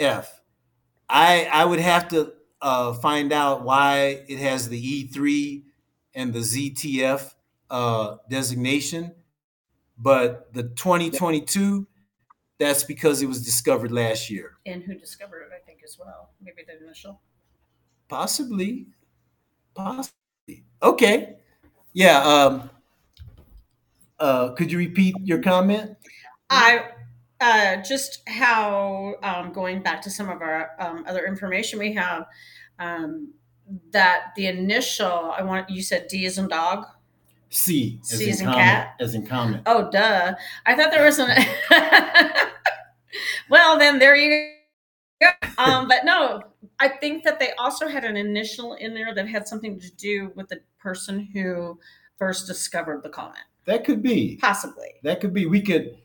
[0.00, 5.64] I I would have to uh, find out why it has the E3
[6.14, 7.34] and the ZTF
[7.70, 9.12] uh, designation,
[9.98, 11.86] but the 2022
[12.62, 14.52] that's because it was discovered last year.
[14.66, 16.30] And who discovered it, I think, as well.
[16.40, 17.20] Maybe the initial.
[18.08, 18.86] Possibly.
[19.74, 20.64] Possibly.
[20.80, 21.36] Okay.
[21.92, 22.20] Yeah.
[22.22, 22.70] Um,
[24.20, 25.96] uh, could you repeat your comment?
[26.50, 26.90] I
[27.40, 32.26] uh, just how um, going back to some of our um, other information we have
[32.78, 33.32] um,
[33.92, 36.84] that the initial I want you said D is in dog.
[37.50, 38.64] C as C as in in comment.
[38.66, 38.94] cat?
[39.00, 39.62] As in comment.
[39.66, 40.34] Oh, duh!
[40.66, 41.28] I thought there was an.
[43.50, 44.50] well, then there you
[45.20, 45.28] go.
[45.58, 46.42] Um, but no,
[46.80, 50.32] I think that they also had an initial in there that had something to do
[50.34, 51.78] with the person who
[52.18, 53.44] first discovered the comment.
[53.66, 54.38] That could be.
[54.40, 54.94] possibly.
[55.02, 55.46] That could be.
[55.46, 55.96] We could.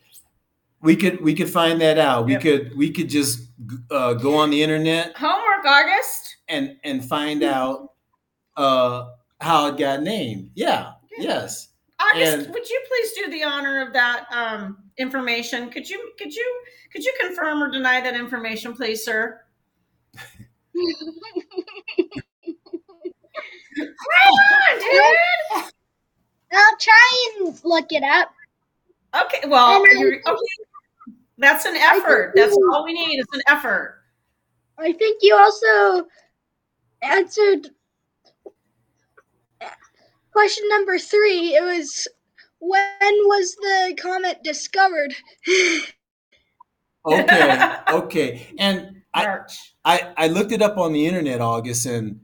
[0.81, 1.21] We could.
[1.21, 2.25] We could find that out.
[2.25, 2.41] We Yep.
[2.41, 2.77] could.
[2.77, 3.49] We could just
[3.89, 6.36] uh, go on the internet Homework, August.
[6.49, 7.93] And and find out
[8.55, 9.09] uh,
[9.41, 10.51] how it got named.
[10.55, 10.93] Yeah.
[11.17, 11.23] Yeah.
[11.23, 11.69] Yes.
[11.99, 15.69] August, And- would you please do the honor of that um, information?
[15.69, 19.41] Could you could you could you confirm or deny that information, please, sir?
[23.77, 23.87] Come
[24.33, 25.63] on, dude.
[26.53, 28.29] I'll try and look it up.
[29.25, 30.41] Okay, well, And I- you're, okay.
[31.39, 32.33] That's an effort.
[32.35, 34.01] That's all we need is an effort.
[34.79, 36.07] I think you also
[37.01, 37.69] answered
[40.31, 41.55] question number three.
[41.55, 42.07] It was
[42.59, 45.13] when was the comet discovered?
[47.05, 48.47] Okay, okay.
[48.59, 49.39] And I,
[49.83, 52.19] I I looked it up on the internet, August, and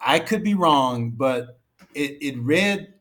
[0.00, 1.58] I could be wrong, but
[1.94, 2.92] it, it read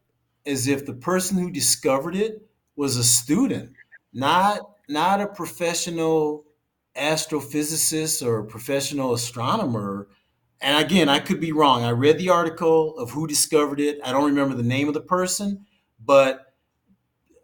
[0.45, 3.71] as if the person who discovered it was a student,
[4.13, 6.45] not not a professional
[6.95, 10.07] astrophysicist or a professional astronomer.
[10.61, 11.83] And again, I could be wrong.
[11.83, 13.99] I read the article of who discovered it.
[14.03, 15.65] I don't remember the name of the person,
[16.03, 16.53] but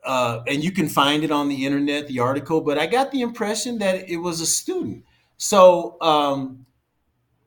[0.04, 2.62] uh, and you can find it on the internet, the article.
[2.62, 5.04] But I got the impression that it was a student.
[5.38, 6.66] So um,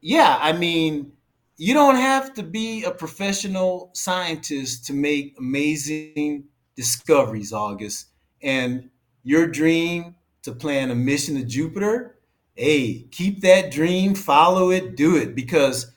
[0.00, 1.12] yeah, I mean,
[1.56, 6.44] you don't have to be a professional scientist to make amazing
[6.76, 8.08] discoveries, August.
[8.42, 8.90] And
[9.24, 12.15] your dream to plan a mission to Jupiter,
[12.56, 15.34] hey, keep that dream, follow it, do it.
[15.34, 15.92] Because,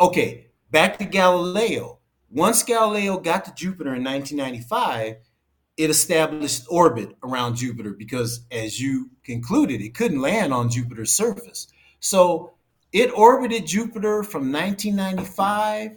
[0.00, 1.98] okay, back to Galileo.
[2.30, 5.16] Once Galileo got to Jupiter in 1995,
[5.76, 11.68] it established orbit around Jupiter because, as you concluded, it couldn't land on Jupiter's surface.
[12.00, 12.54] So
[12.92, 15.96] it orbited Jupiter from 1995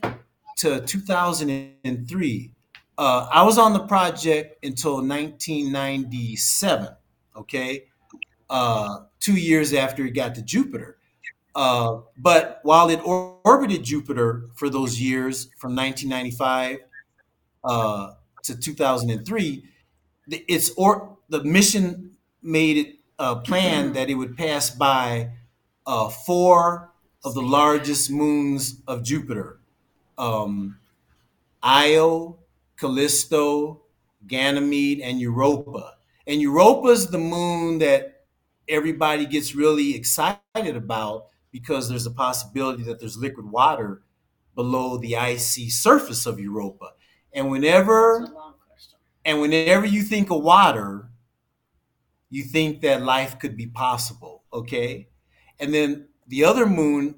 [0.57, 2.51] to 2003.
[2.97, 6.89] Uh, I was on the project until 1997,
[7.35, 7.85] okay?
[8.49, 10.97] Uh, two years after it got to Jupiter.
[11.55, 16.79] Uh, but while it or- orbited Jupiter for those years from 1995
[17.63, 18.11] uh,
[18.43, 19.63] to 2003,
[20.27, 22.11] the, it's or the mission
[22.43, 25.31] made it uh, plan that it would pass by
[25.87, 26.91] uh, four
[27.23, 29.57] of the largest moons of Jupiter
[30.19, 30.77] um,
[31.63, 32.37] Io,
[32.77, 33.81] Callisto,
[34.27, 35.95] Ganymede, and Europa.
[36.27, 38.14] And Europa is the moon that
[38.67, 44.01] everybody gets really excited about because there's a possibility that there's liquid water
[44.55, 46.91] below the icy surface of Europa.
[47.33, 48.97] And whenever It's a long question.
[49.25, 51.09] and whenever you think of water,
[52.29, 55.07] you think that life could be possible, okay?
[55.59, 57.15] And then the other moon,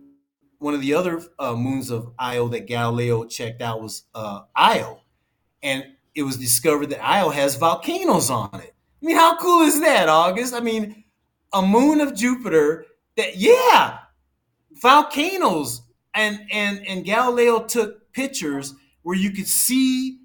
[0.60, 5.00] one of the other uh, moons of Io that Galileo checked out was uh, Io.
[5.64, 8.76] And it was discovered that Io has volcanoes on it.
[9.02, 10.54] I mean, how cool is that, August?
[10.54, 11.04] I mean,
[11.54, 14.00] a moon of Jupiter that, yeah,
[14.82, 15.82] volcanoes.
[16.14, 20.20] And, and, and Galileo took pictures where you could see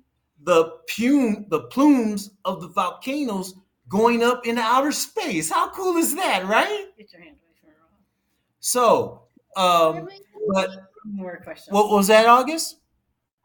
[0.44, 3.54] the plume, the plumes of the volcanoes
[3.88, 5.50] going up into outer space.
[5.50, 6.86] How cool is that, right?
[6.96, 7.74] Get your hand away.
[8.60, 9.22] So,
[9.56, 10.08] um,
[10.54, 10.70] but
[11.04, 11.72] More questions.
[11.74, 12.76] what was that, August?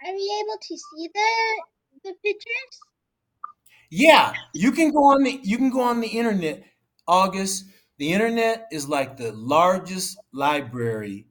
[0.06, 1.62] are we able to see the
[2.04, 2.80] the pictures?
[3.90, 6.64] Yeah, you can go on the you can go on the internet,
[7.08, 7.66] August.
[8.00, 11.26] The internet is like the largest library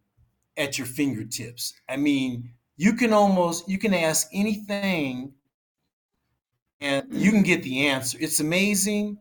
[0.56, 1.72] at your fingertips.
[1.88, 5.32] I mean, you can almost you can ask anything
[6.80, 8.18] and you can get the answer.
[8.20, 9.18] It's amazing.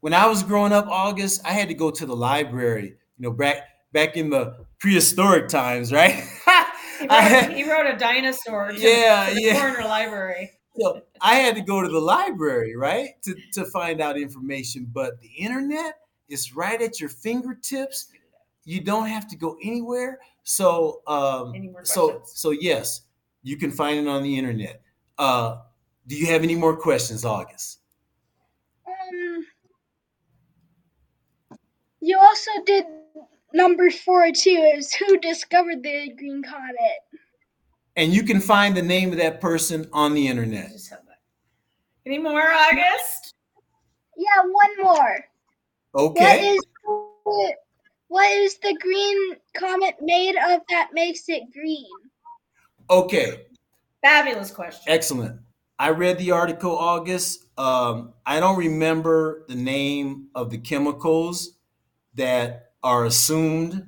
[0.00, 3.32] When I was growing up, August, I had to go to the library, you know,
[3.32, 3.58] back
[3.92, 6.22] back in the prehistoric times, right?
[6.98, 9.60] He wrote, had- he wrote a dinosaur to, Yeah, yeah.
[9.60, 10.50] corner library.
[10.78, 14.90] So I had to go to the library, right, to, to find out information.
[14.92, 18.08] But the internet is right at your fingertips.
[18.64, 20.18] You don't have to go anywhere.
[20.42, 23.02] So, um, Any so, so yes,
[23.42, 24.80] you can find it on the internet.
[25.18, 25.58] Uh,
[26.06, 27.80] do you have any more questions, August?
[28.86, 29.46] Um,
[32.00, 32.84] you also did
[33.52, 34.72] number four too.
[34.76, 37.24] Is who discovered the green comet?
[37.96, 40.70] And you can find the name of that person on the internet.
[40.72, 41.20] Just have that.
[42.04, 43.34] Any more, August?
[44.16, 45.24] Yeah, one more.
[45.94, 46.48] Okay.
[46.48, 47.54] is the,
[48.08, 51.86] what is the green comet made of that makes it green?
[52.90, 53.46] Okay.
[54.02, 54.84] Fabulous question.
[54.86, 55.40] Excellent.
[55.78, 57.46] I read the article, August.
[57.58, 61.54] Um, I don't remember the name of the chemicals
[62.14, 63.86] that are assumed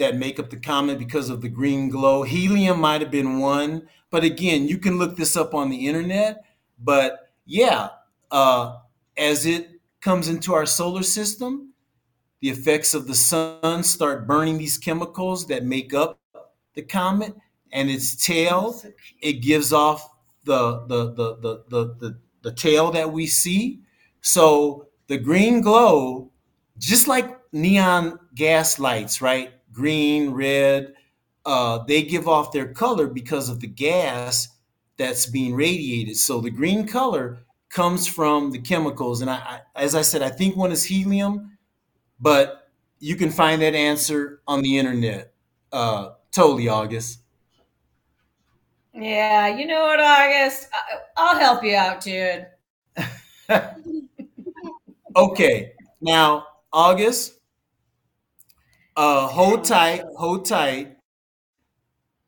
[0.00, 2.22] that make up the comet because of the green glow.
[2.22, 6.42] Helium might have been one, but again, you can look this up on the internet.
[6.82, 7.90] But yeah,
[8.30, 8.78] uh,
[9.16, 9.68] as it
[10.00, 11.74] comes into our solar system,
[12.40, 16.18] the effects of the sun start burning these chemicals that make up
[16.74, 17.34] the comet,
[17.72, 18.82] and its tail
[19.20, 20.08] it gives off
[20.44, 23.80] the the the the the, the, the tail that we see.
[24.22, 26.30] So the green glow,
[26.78, 29.52] just like neon gas lights, right?
[29.80, 30.92] Green, red,
[31.46, 34.48] uh, they give off their color because of the gas
[34.98, 36.16] that's being radiated.
[36.18, 37.38] So the green color
[37.70, 41.56] comes from the chemicals, and I, I as I said, I think one is helium,
[42.20, 42.68] but
[42.98, 45.32] you can find that answer on the internet.
[45.72, 47.20] Uh, totally, August.
[48.92, 50.68] Yeah, you know what, August?
[50.74, 52.46] I, I'll help you out, dude.
[55.16, 55.72] okay,
[56.02, 57.39] now August,
[58.96, 60.96] uh, hold tight, hold tight,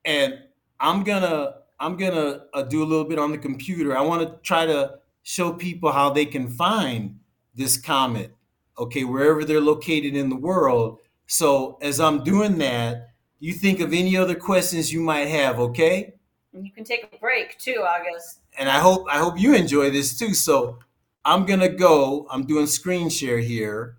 [0.05, 0.39] and
[0.81, 3.97] I'm gonna I'm gonna uh, do a little bit on the computer.
[3.97, 7.19] I want to try to show people how they can find
[7.55, 8.33] this comet,
[8.79, 10.99] okay, wherever they're located in the world.
[11.27, 13.11] So as I'm doing that,
[13.41, 16.15] you think of any other questions you might have, okay?
[16.53, 18.41] And you can take a break too, August.
[18.59, 20.35] And I hope I hope you enjoy this too.
[20.35, 20.79] So
[21.25, 22.27] I'm gonna go.
[22.31, 23.97] I'm doing screen share here.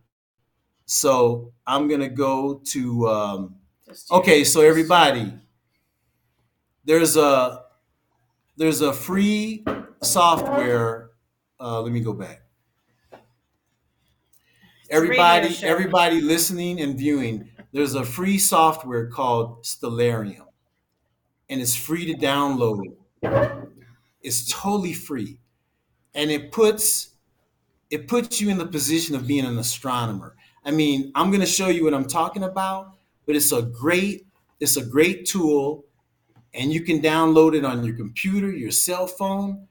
[0.86, 3.08] So I'm gonna go to.
[3.08, 3.56] Um,
[4.12, 5.34] okay, so everybody,
[6.86, 7.64] there's a
[8.58, 9.64] there's a free
[10.02, 11.12] software.
[11.60, 12.42] Uh, let me go back.
[14.90, 20.46] Everybody, everybody listening and viewing, there's a free software called Stellarium,
[21.50, 22.82] and it's free to download.
[24.22, 25.40] It's totally free,
[26.14, 27.10] and it puts
[27.90, 30.36] it puts you in the position of being an astronomer.
[30.66, 32.94] I mean, I'm going to show you what I'm talking about,
[33.26, 34.28] but it's a great
[34.60, 35.86] it's a great tool
[36.54, 39.68] and you can download it on your computer, your cell phone,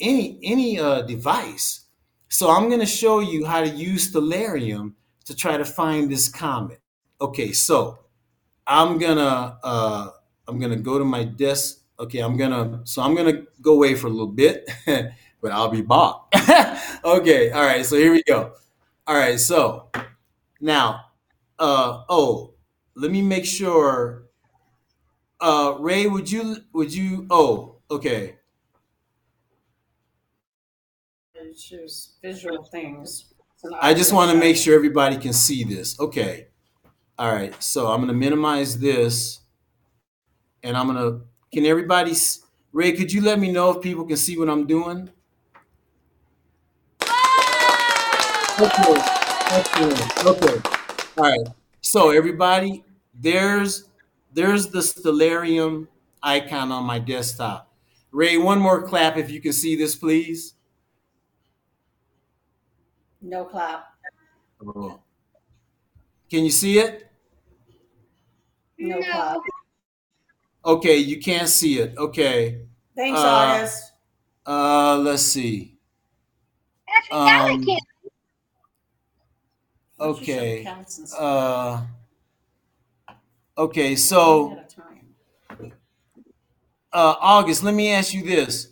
[0.00, 1.86] any any uh, device.
[2.28, 4.92] So I'm going to show you how to use Stellarium
[5.24, 6.80] to try to find this comet.
[7.20, 7.98] Okay, so
[8.66, 10.10] I'm gonna uh,
[10.46, 11.80] I'm gonna go to my desk.
[11.98, 15.82] Okay, I'm gonna so I'm gonna go away for a little bit, but I'll be
[15.82, 16.14] back.
[17.04, 17.84] okay, all right.
[17.84, 18.52] So here we go.
[19.06, 19.90] All right, so
[20.60, 21.00] now,
[21.58, 22.54] uh, oh,
[22.94, 24.28] let me make sure
[25.40, 27.26] uh, Ray, would you would you?
[27.30, 28.34] Oh, okay.
[31.56, 33.32] Choose visual things.
[33.80, 35.98] I just want to make sure everybody can see this.
[35.98, 36.48] Okay.
[37.18, 37.60] All right.
[37.62, 39.40] So I'm going to minimize this,
[40.62, 41.26] and I'm going to.
[41.52, 42.14] Can everybody?
[42.72, 45.10] Ray, could you let me know if people can see what I'm doing?
[48.60, 49.17] Okay.
[49.50, 50.26] Excellent.
[50.26, 50.60] Okay.
[51.16, 51.40] All right.
[51.80, 52.84] So everybody,
[53.14, 53.88] there's
[54.34, 55.86] there's the Stellarium
[56.22, 57.72] icon on my desktop.
[58.10, 60.54] Ray, one more clap if you can see this, please.
[63.22, 63.86] No clap.
[64.64, 65.00] Oh.
[66.30, 67.10] Can you see it?
[68.78, 69.38] No, no, clap.
[70.64, 71.96] Okay, you can't see it.
[71.96, 72.66] Okay.
[72.94, 73.92] Thanks, uh, August.
[74.44, 75.78] Uh, let's see.
[76.88, 77.87] Actually, now um, I can't.
[80.00, 80.66] Okay.
[81.18, 81.84] Uh,
[83.56, 84.58] okay, so
[86.92, 88.68] uh, August, let me ask you this.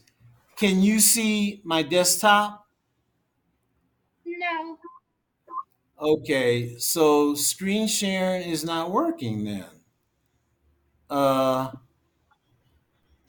[0.56, 2.66] Can you see my desktop?
[4.24, 4.78] No.
[5.98, 9.64] Okay, so screen sharing is not working then.
[11.08, 11.70] Uh,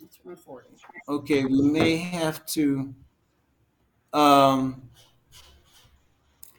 [0.02, 0.72] it's reporting.
[1.08, 2.94] okay, we may have to.
[4.14, 4.87] Um,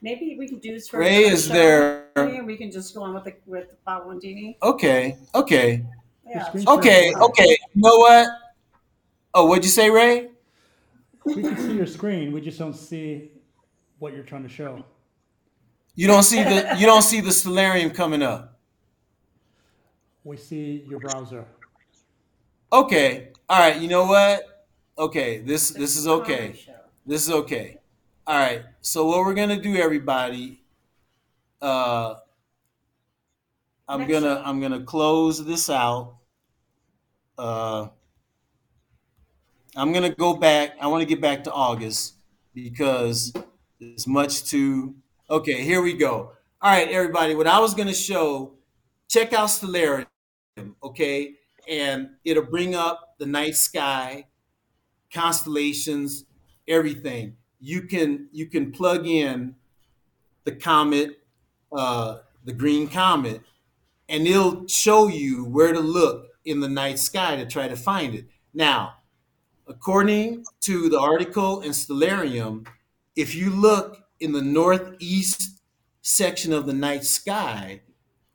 [0.01, 2.07] Maybe we could do this for Ray is there.
[2.16, 4.57] And we can just go on with the with Balo and Dini.
[4.62, 5.84] Okay, okay,
[6.28, 6.49] Yeah.
[6.68, 7.59] okay, okay.
[7.74, 8.28] You know what?
[9.34, 10.28] Oh, what'd you say, Ray?
[11.24, 12.32] We can see your screen.
[12.32, 13.30] We just don't see
[13.99, 14.84] what you're trying to show.
[15.94, 18.59] You don't see the you don't see the Stellarium coming up.
[20.22, 21.44] We see your browser.
[22.72, 23.28] Okay.
[23.49, 23.80] All right.
[23.80, 24.66] You know what?
[24.96, 25.38] Okay.
[25.38, 26.55] This this is okay.
[27.05, 27.78] This is okay.
[28.29, 28.62] All right.
[28.83, 30.61] So what we're gonna do, everybody?
[31.62, 32.16] Uh,
[33.89, 34.43] I'm Next gonna.
[34.45, 36.16] I'm gonna close this out.
[37.39, 37.89] Uh,
[39.74, 40.76] I'm gonna go back.
[40.79, 42.16] I want to get back to August
[42.53, 43.33] because
[43.81, 44.95] there's much to.
[45.31, 46.33] Okay, here we go.
[46.61, 47.35] All right, everybody.
[47.35, 48.53] What I was gonna show,
[49.09, 50.05] check out Stellarium,
[50.83, 51.33] okay,
[51.66, 54.26] and it'll bring up the night sky,
[55.11, 56.26] constellations,
[56.68, 57.35] everything.
[57.61, 59.54] You can you can plug in
[60.44, 61.18] the comet,
[61.72, 63.42] uh, the green comet,
[64.09, 68.14] and it'll show you where to look in the night sky to try to find
[68.14, 68.26] it.
[68.54, 68.94] Now,
[69.66, 72.66] according to the article in Stellarium,
[73.16, 75.61] if you look in the northeast
[76.02, 77.82] section of the night sky,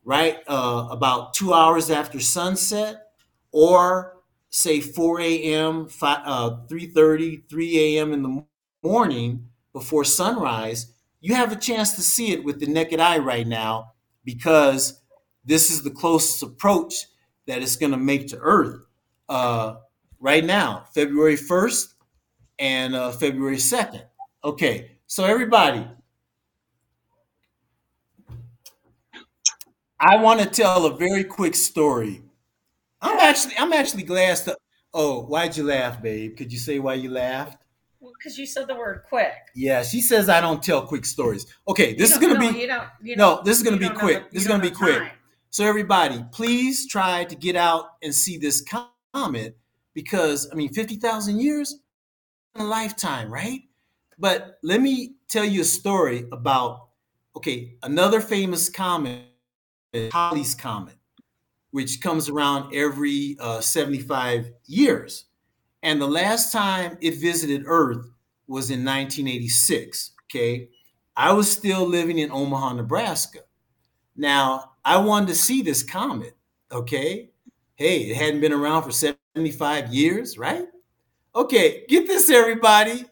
[0.03, 3.07] right, uh, about two hours after sunset,
[3.51, 4.17] or
[4.49, 8.13] say 4 a.m., 5, uh, 3.30, 3 a.m.
[8.13, 8.45] in the
[8.83, 13.47] morning before sunrise, you have a chance to see it with the naked eye right
[13.47, 13.93] now
[14.25, 15.01] because
[15.45, 17.05] this is the closest approach
[17.47, 18.85] that it's going to make to Earth
[19.29, 19.75] uh,
[20.19, 21.93] right now, February 1st
[22.59, 24.03] and uh, February 2nd.
[24.43, 25.87] Okay, so everybody,
[29.99, 32.21] I want to tell a very quick story.
[33.01, 34.57] I'm actually I'm actually glad to
[34.93, 36.37] Oh, why'd you laugh, babe?
[36.37, 37.62] Could you say why you laughed?
[38.17, 39.33] Because you said the word quick.
[39.55, 41.45] Yeah, she says I don't tell quick stories.
[41.67, 44.29] Okay, this is gonna no, be You don't, you no, this is gonna be quick.
[44.29, 44.99] the- This is gonna be quick.
[44.99, 45.11] time.
[45.49, 48.63] So everybody, please try to get out and see this
[49.13, 49.55] comet
[49.93, 51.79] because I mean, fifty thousand years,
[52.55, 53.61] a lifetime, right?
[54.17, 56.89] But let me tell you a story about
[57.35, 59.23] okay, another famous comet,
[60.11, 60.95] Halley's comet,
[61.71, 65.25] which comes around every uh, seventy-five years,
[65.83, 68.09] and the last time it visited Earth
[68.47, 70.11] was in 1986.
[70.25, 70.69] Okay,
[71.15, 73.39] I was still living in Omaha, Nebraska.
[74.15, 76.35] Now, I wanted to see this comet,
[76.71, 77.29] okay?
[77.75, 80.67] Hey, it hadn't been around for 75 years, right?
[81.35, 83.05] Okay, get this, everybody.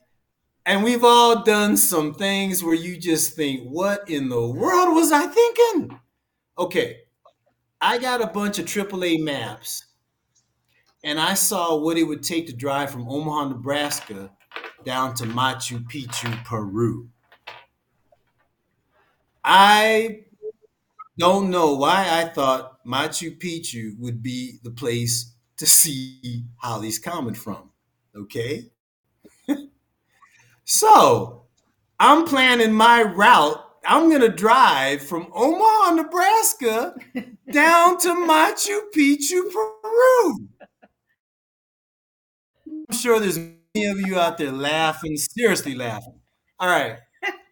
[0.65, 5.11] And we've all done some things where you just think, what in the world was
[5.11, 5.99] I thinking?
[6.57, 6.99] Okay,
[7.81, 9.85] I got a bunch of AAA maps
[11.03, 14.31] and I saw what it would take to drive from Omaha, Nebraska
[14.83, 17.09] down to Machu Picchu, Peru.
[19.43, 20.25] I
[21.17, 27.37] don't know why I thought Machu Picchu would be the place to see Halley's Comet
[27.37, 27.71] from.
[28.15, 28.69] Okay.
[30.63, 31.43] so
[31.99, 33.63] I'm planning my route.
[33.83, 36.95] I'm going to drive from Omaha, Nebraska
[37.51, 40.50] down to Machu Picchu, Peru.
[42.91, 46.19] I'm sure there's many of you out there laughing, seriously laughing.
[46.59, 46.97] All right.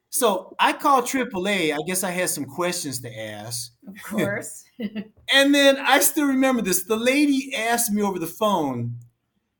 [0.09, 1.73] So I called AAA.
[1.73, 3.71] I guess I had some questions to ask.
[3.87, 4.65] Of course.
[5.33, 6.83] And then I still remember this.
[6.83, 8.95] The lady asked me over the phone,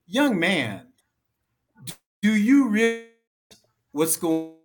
[0.07, 0.88] young man,
[2.21, 3.05] do you realize
[3.91, 4.55] what's going on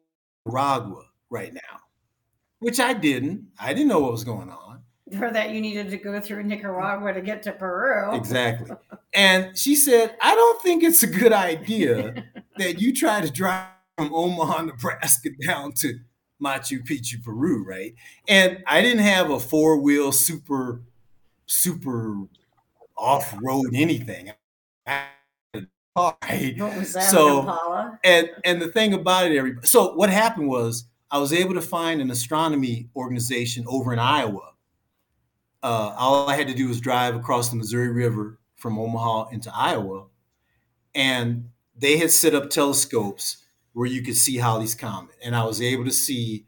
[0.47, 1.81] in Nicaragua right now?
[2.61, 3.49] Which I didn't.
[3.59, 4.84] I didn't know what was going on.
[5.19, 8.15] For that, you needed to go through Nicaragua to get to Peru.
[8.15, 8.77] Exactly.
[9.13, 12.25] And she said, I don't think it's a good idea
[12.59, 15.99] that you try to drive from Omaha, Nebraska down to
[16.43, 17.95] Machu Picchu, Peru, right?
[18.29, 20.83] And I didn't have a four wheel super,
[21.47, 22.17] super
[22.97, 24.33] off road anything.
[24.87, 25.03] I
[25.55, 26.59] had a car, right?
[26.59, 27.11] What was that?
[27.11, 27.99] So- Impala?
[28.05, 29.67] and and the thing about it, everybody.
[29.67, 34.54] So what happened was I was able to find an astronomy organization over in Iowa.
[35.65, 39.51] Uh, all I had to do was drive across the Missouri River from Omaha into
[39.55, 40.05] Iowa,
[40.95, 43.39] and they had set up telescopes
[43.73, 46.45] where you could see Halley's comet, and I was able to see,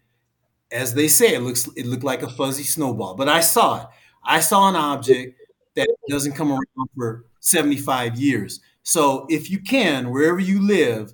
[0.70, 3.88] as they say, it looks it looked like a fuzzy snowball, but I saw it.
[4.22, 5.40] I saw an object
[5.76, 8.60] that doesn't come around for 75 years.
[8.82, 11.12] So if you can, wherever you live,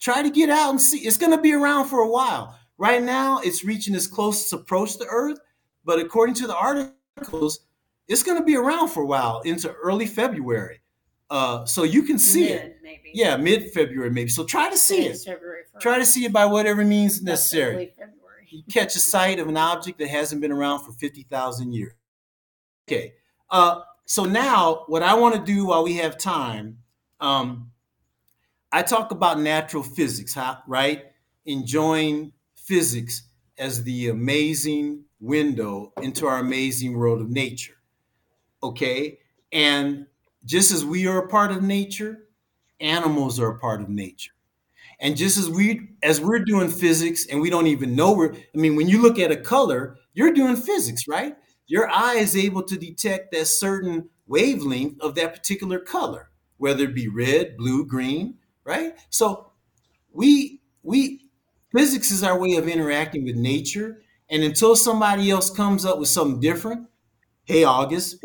[0.00, 0.98] try to get out and see.
[1.06, 2.58] It's going to be around for a while.
[2.78, 5.38] Right now, it's reaching its closest approach to Earth,
[5.84, 6.56] but according to the
[7.16, 7.60] articles,
[8.08, 10.80] it's going to be around for a while into early February.
[11.30, 12.78] Uh, so you can see it.
[12.82, 13.10] Maybe.
[13.14, 14.28] Yeah, mid February maybe.
[14.28, 15.30] So try to see It's it.
[15.30, 17.92] February Try to see it by whatever means necessary.
[18.48, 21.92] You catch a sight of an object that hasn't been around for 50,000 years.
[22.86, 23.14] Okay.
[23.50, 26.78] Uh, so now, what I want to do while we have time,
[27.20, 27.70] um,
[28.70, 31.06] I talk about natural physics, huh, right?
[31.46, 33.24] Enjoying physics
[33.58, 37.74] as the amazing window into our amazing world of nature.
[38.62, 39.18] Okay.
[39.52, 40.06] And
[40.44, 42.28] just as we are a part of nature,
[42.80, 44.32] animals are a part of nature.
[45.00, 48.58] And just as we as we're doing physics and we don't even know we're I
[48.58, 51.36] mean, when you look at a color, you're doing physics, right?
[51.66, 56.94] Your eye is able to detect that certain wavelength of that particular color, whether it
[56.94, 58.94] be red, blue, green, right?
[59.10, 59.50] So
[60.12, 61.30] we we
[61.74, 64.00] physics is our way of interacting with nature.
[64.30, 66.88] And until somebody else comes up with something different,
[67.44, 68.24] hey August,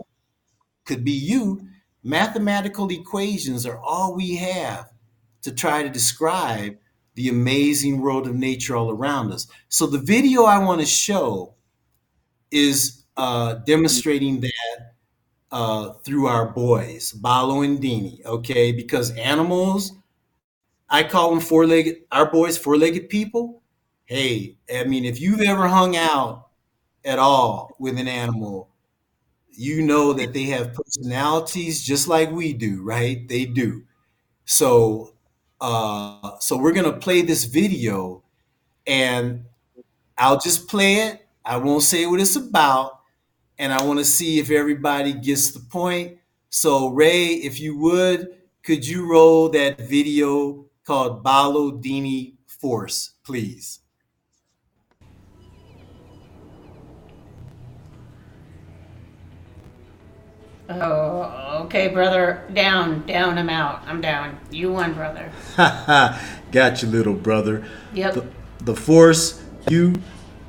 [0.85, 1.67] could be you,
[2.03, 4.89] mathematical equations are all we have
[5.41, 6.77] to try to describe
[7.15, 9.47] the amazing world of nature all around us.
[9.67, 11.55] So the video I want to show
[12.49, 14.93] is uh, demonstrating that
[15.51, 18.71] uh, through our boys, Balo and Dini, okay?
[18.71, 19.91] Because animals,
[20.89, 23.59] I call them four-legged, our boys four-legged people.
[24.10, 26.47] Hey, I mean, if you've ever hung out
[27.05, 28.70] at all with an animal,
[29.51, 33.28] you know that they have personalities just like we do, right?
[33.28, 33.84] They do.
[34.45, 35.14] So
[35.62, 38.24] uh, so we're gonna play this video,
[38.88, 39.45] and
[40.18, 41.28] I'll just play it.
[41.45, 43.01] I won't say what it's about,
[43.60, 46.18] and I want to see if everybody gets the point.
[46.49, 48.30] So Ray, if you would,
[48.64, 53.82] could you roll that video called Balo Dini Force, please?
[60.70, 62.43] Oh, okay, brother.
[62.53, 63.38] Down, down.
[63.38, 63.82] I'm out.
[63.88, 64.38] I'm down.
[64.51, 65.32] You won, brother.
[65.55, 66.22] Ha ha!
[66.51, 67.65] Got you, little brother.
[67.93, 68.13] Yep.
[68.13, 68.28] The,
[68.65, 69.95] the force U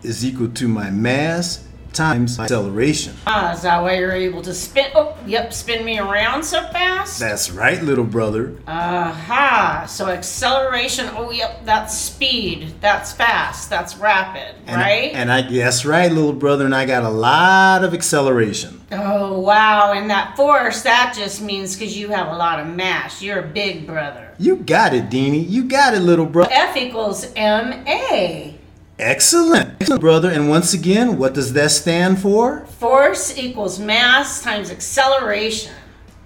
[0.03, 3.13] is equal to my mass times my acceleration.
[3.27, 4.87] Ah, is that why you're able to spin?
[4.95, 7.19] Oh, yep, spin me around so fast.
[7.19, 8.57] That's right, little brother.
[8.69, 9.87] Aha!
[9.89, 11.09] So acceleration.
[11.17, 12.75] Oh, yep, that's speed.
[12.81, 13.69] That's fast.
[13.71, 15.11] That's rapid, And right?
[15.13, 18.81] and I that's right, little brother, and I got a lot of acceleration.
[18.93, 19.93] oh, wow!
[19.93, 23.23] And that force, that just means because you have a lot of mass.
[23.23, 24.35] You're a big brother.
[24.39, 25.49] You got it, Dini.
[25.49, 26.51] You got it, little brother.
[26.53, 28.53] F equals ma.
[28.99, 29.71] Excellent.
[29.81, 30.31] Excellent, brother.
[30.31, 32.67] And once again, what does that stand for?
[32.67, 35.73] Force equals mass times acceleration,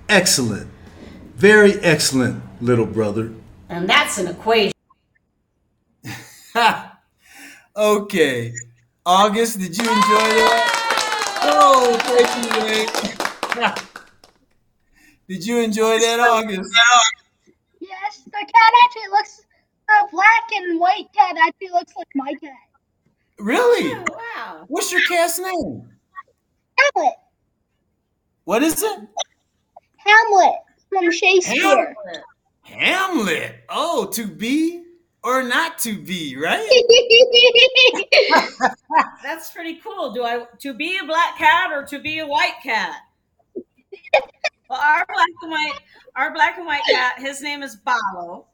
[0.09, 0.69] Excellent.
[1.37, 3.33] Very excellent, little brother.
[3.69, 4.73] and that's an equation.
[7.77, 8.55] okay.
[9.07, 10.84] August, did you enjoy that?
[11.67, 13.75] Oh, thank you, Wayne.
[15.29, 16.71] did you enjoy that, August?
[17.81, 19.47] Yes, the cat actually looks.
[19.89, 22.53] The black and white cat actually looks like my cat.
[23.39, 23.95] Really?
[23.95, 24.65] Oh, wow.
[24.69, 25.89] What's your cat's name?
[26.95, 27.15] Hamlet.
[28.45, 29.01] What is it?
[29.97, 30.55] Hamlet
[30.91, 31.95] from Shakespeare.
[32.61, 33.65] Hamlet.
[33.71, 34.84] Oh, to be
[35.25, 36.69] or not to be, right?
[39.23, 40.13] That's pretty cool.
[40.13, 42.97] Do I to be a black cat or to be a white cat?
[44.69, 45.81] well, our black and white,
[46.15, 48.45] our black and white cat, his name is Balo,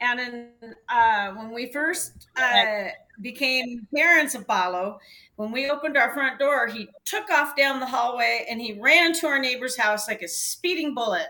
[0.00, 0.48] and in,
[0.88, 2.88] uh, when we first uh,
[3.20, 4.98] became parents of Balo,
[5.36, 9.12] when we opened our front door, he took off down the hallway and he ran
[9.20, 11.28] to our neighbor's house like a speeding bullet.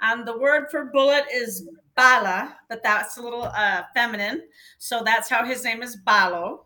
[0.00, 4.42] And the word for bullet is bala, but that's a little uh, feminine,
[4.78, 6.64] so that's how his name is Balo.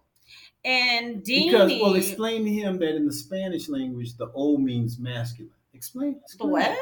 [0.64, 4.98] And Dini, Because, well, explain to him that in the Spanish language, the O means
[4.98, 5.52] masculine.
[5.72, 6.14] Explain.
[6.14, 6.50] The explain.
[6.50, 6.78] what?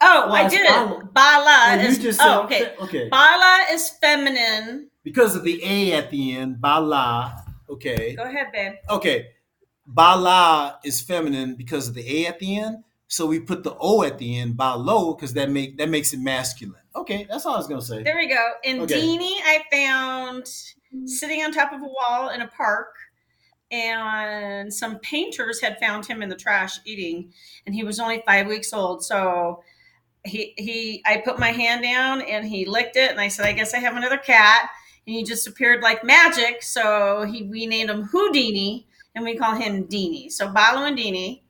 [0.00, 0.98] Oh, Well, I did Bala.
[1.00, 1.12] it.
[1.12, 2.74] Bala Well, is just oh, okay.
[2.80, 3.08] Okay.
[3.10, 4.88] Bala is feminine.
[5.04, 7.44] Because of the A at the end, bala.
[7.68, 8.14] Okay.
[8.14, 8.74] Go ahead, babe.
[8.88, 9.28] Okay.
[9.86, 12.84] Bala is feminine because of the A at the end.
[13.10, 16.20] So we put the O at the end, balo, because that make that makes it
[16.20, 16.80] masculine.
[16.94, 18.04] Okay, that's all I was gonna say.
[18.04, 18.50] There we go.
[18.64, 19.00] And Okay.
[19.00, 21.06] Dini, I found mm-hmm.
[21.06, 22.94] sitting on top of a wall in a park,
[23.72, 27.32] and some painters had found him in the trash eating,
[27.66, 29.04] and he was only five weeks old.
[29.04, 29.64] So
[30.24, 33.52] he he, I put my hand down and he licked it, and I said, I
[33.52, 34.70] guess I have another cat,
[35.04, 36.62] and he just appeared like magic.
[36.62, 38.86] So he we named him Houdini,
[39.16, 40.30] and we call him Dini.
[40.30, 41.42] So Balo and Dini.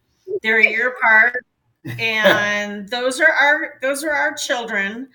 [0.43, 1.45] they're a year apart,
[1.85, 5.09] and those are our those are our children.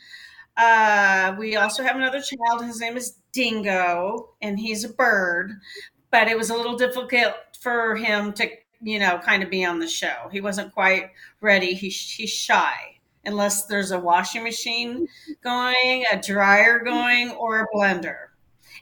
[0.57, 2.65] Uh, we also have another child.
[2.65, 5.51] His name is Dingo, and he's a bird.
[6.11, 8.49] But it was a little difficult for him to,
[8.81, 10.29] you know, kind of be on the show.
[10.31, 11.11] He wasn't quite
[11.41, 11.73] ready.
[11.73, 12.95] He, he's shy
[13.25, 15.07] unless there's a washing machine
[15.43, 18.27] going, a dryer going, or a blender.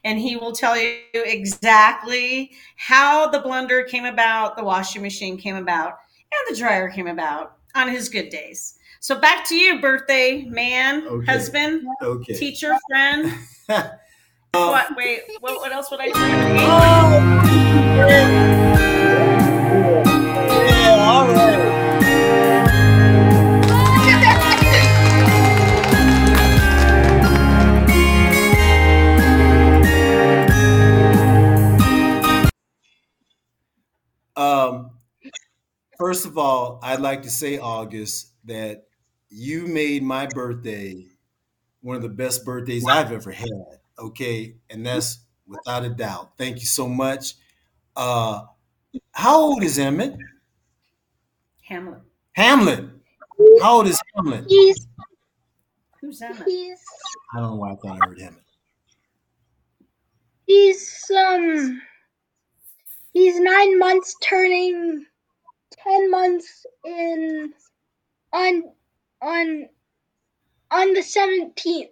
[0.04, 5.56] And he will tell you exactly how the blender came about, the washing machine came
[5.56, 5.94] about,
[6.32, 8.78] and the dryer came about on his good days.
[9.00, 11.26] So back to you, birthday man, Okay.
[11.26, 12.34] husband, Okay.
[12.36, 13.34] teacher, friend.
[14.56, 14.96] Um, what?
[14.96, 16.10] Wait, what, what else would I
[18.68, 18.73] do?
[36.04, 38.88] First of all, I'd like to say, August, that
[39.30, 41.06] you made my birthday
[41.80, 43.48] one of the best birthdays I've ever had.
[43.98, 46.34] Okay, and that's without a doubt.
[46.38, 47.36] Thank you so much.
[47.96, 48.42] Uh,
[49.14, 50.18] how old is Emmett?
[51.62, 52.02] Hamlet.
[52.34, 52.84] Hamlet.
[53.62, 54.44] How old is Hamlet?
[54.50, 54.86] He's
[56.02, 56.36] Who's that?
[56.46, 56.80] he's
[57.34, 58.44] I don't know why I thought I heard Hamlet.
[60.48, 61.82] he's um
[63.14, 65.06] he's nine months turning
[65.84, 67.54] ten months in
[68.32, 68.64] on
[69.22, 69.70] on
[70.72, 71.90] on the seventeenth.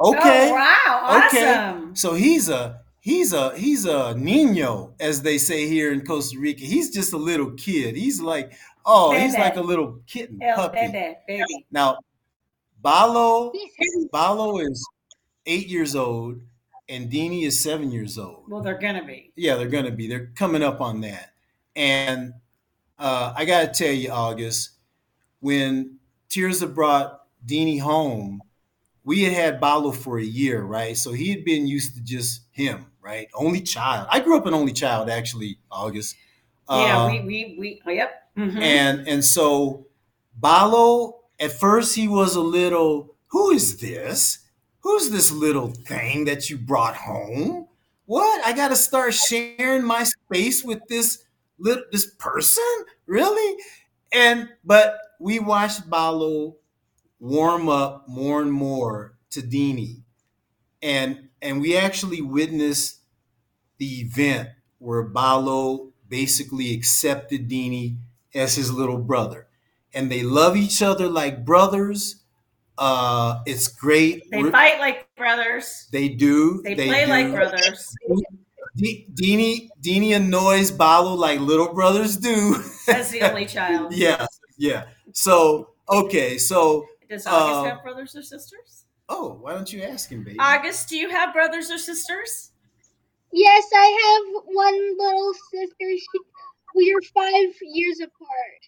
[0.00, 0.50] Okay.
[0.50, 1.26] Oh, wow.
[1.26, 1.80] Okay.
[1.94, 6.64] So he's a he's a he's a niño, as they say here in Costa Rica.
[6.64, 7.96] He's just a little kid.
[7.96, 8.52] He's like
[8.86, 10.78] oh, he's like a little kitten El puppy.
[10.78, 11.66] bebe, baby.
[11.70, 11.98] Now,
[12.82, 14.86] Balo He's Balo is
[15.46, 16.40] eight years old,
[16.88, 18.44] and Dini is seven years old.
[18.48, 19.32] Well, they're gonna be.
[19.36, 20.08] Yeah, they're gonna be.
[20.08, 21.32] They're coming up on that.
[21.76, 22.34] And
[22.98, 24.70] uh, I gotta tell you, August,
[25.40, 25.98] when
[26.30, 28.42] Tirza brought Dini home,
[29.04, 30.96] we had had Balo for a year, right?
[30.96, 33.28] So he had been used to just him, right?
[33.34, 34.08] Only child.
[34.10, 36.16] I grew up an only child, actually, August.
[36.68, 37.82] yeah, we we we.
[37.86, 38.10] Oh, yep.
[38.36, 38.60] Mhm.
[38.60, 39.86] and and so
[40.40, 44.40] Balo, at first he was a little, who is this?
[44.80, 47.66] Who's this little thing that you brought home?
[48.06, 48.44] What?
[48.46, 51.24] I got to start sharing my space with this
[51.58, 52.64] little this person?
[53.06, 53.56] Really?
[54.12, 56.54] And but we watched Balo
[57.20, 60.02] warm up more and more to Dini.
[60.82, 63.00] And and we actually witnessed
[63.78, 64.48] the event
[64.78, 67.96] where Balo basically accepted Dini
[68.34, 69.46] as his little brother.
[69.94, 72.22] And they love each other like brothers.
[72.76, 74.30] Uh, it's great.
[74.30, 75.88] They We're- fight like brothers.
[75.90, 76.62] They do.
[76.62, 77.10] They, play do.
[77.10, 77.94] like brothers.
[78.78, 82.54] D- Dini, Dini annoys Balo like little brothers do.
[82.86, 83.92] As the only child.
[83.92, 84.24] yeah,
[84.56, 84.84] yeah.
[85.12, 88.84] So okay, so Does August Um, have brothers or sisters?
[89.08, 90.38] oh, why don't you ask him, baby?
[90.38, 92.52] August, do you have brothers or sisters?
[93.32, 95.88] Yes, I have one little sister.
[96.04, 96.18] She,
[96.76, 98.62] we are five years apart.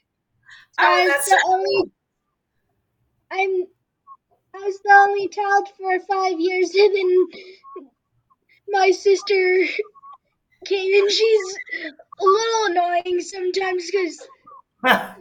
[0.73, 1.93] So Oh, I was that's the only.
[3.31, 3.67] I'm.
[4.53, 7.27] I was the only child for five years, and then
[8.69, 9.65] my sister
[10.71, 14.29] came, and she's a little annoying sometimes because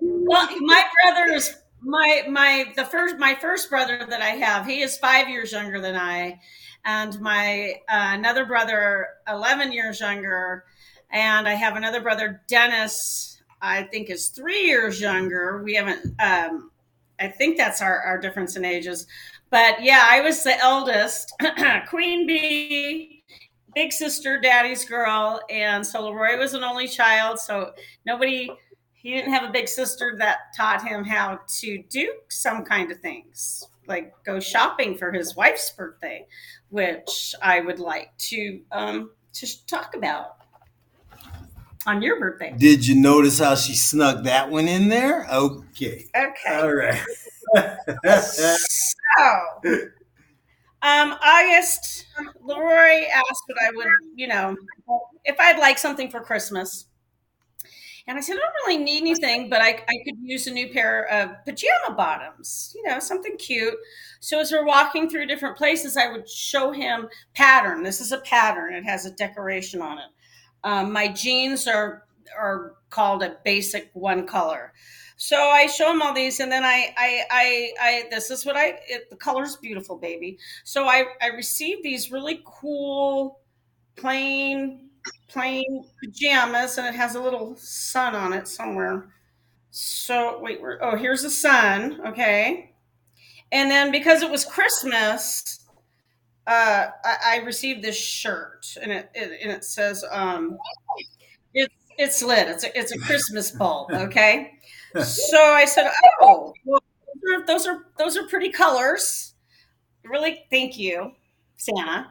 [0.00, 4.66] Well, my brother is my my the first my first brother that I have.
[4.66, 6.40] He is five years younger than I,
[6.84, 10.64] and my uh, another brother eleven years younger,
[11.10, 13.40] and I have another brother Dennis.
[13.62, 15.62] I think is three years younger.
[15.62, 16.14] We haven't.
[16.18, 16.70] Um,
[17.18, 19.06] I think that's our our difference in ages,
[19.50, 21.32] but yeah, I was the eldest,
[21.88, 23.19] Queen Bee,
[23.74, 27.38] big sister, daddy's girl, and so Leroy was an only child.
[27.38, 27.72] So
[28.06, 28.50] nobody
[28.94, 33.00] he didn't have a big sister that taught him how to do some kind of
[33.00, 36.26] things like go shopping for his wife's birthday
[36.68, 40.36] which i would like to um to talk about
[41.86, 45.26] on your birthday Did you notice how she snuck that one in there?
[45.32, 46.06] Okay.
[46.14, 47.00] okay All right.
[48.22, 48.56] so
[50.82, 52.06] um august
[52.40, 54.56] leroy asked what i would you know
[55.24, 56.86] if i'd like something for christmas
[58.06, 60.68] and I said, I don't really need anything, but I, I could use a new
[60.72, 63.74] pair of pajama bottoms, you know, something cute.
[64.20, 67.82] So as we're walking through different places, I would show him pattern.
[67.82, 68.74] This is a pattern.
[68.74, 70.08] It has a decoration on it.
[70.64, 72.04] Um, my jeans are
[72.38, 74.72] are called a basic one color.
[75.22, 78.56] So I show him all these, and then I, I, I, I this is what
[78.56, 80.38] I, it, the color's beautiful, baby.
[80.64, 83.40] So I, I received these really cool,
[83.96, 84.86] plain
[85.28, 89.08] plain pajamas and it has a little sun on it somewhere.
[89.70, 92.00] So wait, oh, here's the sun.
[92.06, 92.72] Okay.
[93.52, 95.66] And then because it was Christmas,
[96.46, 100.58] uh, I, I received this shirt and it, it and it says um,
[102.00, 102.48] it's lit.
[102.48, 103.92] It's a, it's a Christmas bulb.
[103.92, 104.54] Okay.
[104.92, 105.88] So I said,
[106.20, 106.82] oh, well,
[107.14, 109.34] those are those are, those are pretty colors.
[110.04, 111.12] Really, thank you,
[111.58, 112.08] Santa.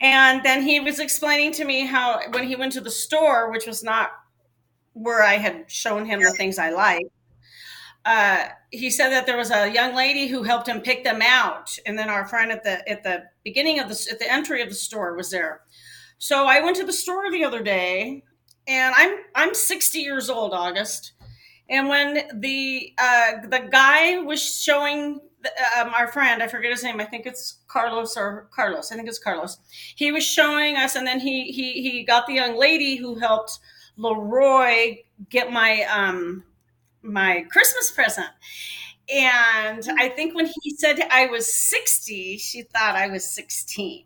[0.00, 3.66] And then he was explaining to me how when he went to the store, which
[3.66, 4.12] was not
[4.92, 7.10] where I had shown him the things I liked,
[8.04, 11.76] uh, he said that there was a young lady who helped him pick them out,
[11.84, 14.68] and then our friend at the at the beginning of the at the entry of
[14.68, 15.62] the store was there.
[16.18, 18.22] So I went to the store the other day,
[18.66, 21.12] and I'm I'm 60 years old, August,
[21.68, 25.20] and when the uh, the guy was showing
[25.78, 27.00] um, our friend, I forget his name.
[27.00, 28.92] I think it's Carlos or Carlos.
[28.92, 29.58] I think it's Carlos.
[29.96, 33.58] He was showing us, and then he he he got the young lady who helped
[33.96, 34.98] Leroy
[35.30, 36.44] get my um
[37.02, 38.28] my Christmas present.
[39.12, 44.04] And I think when he said I was 60, she thought I was 16.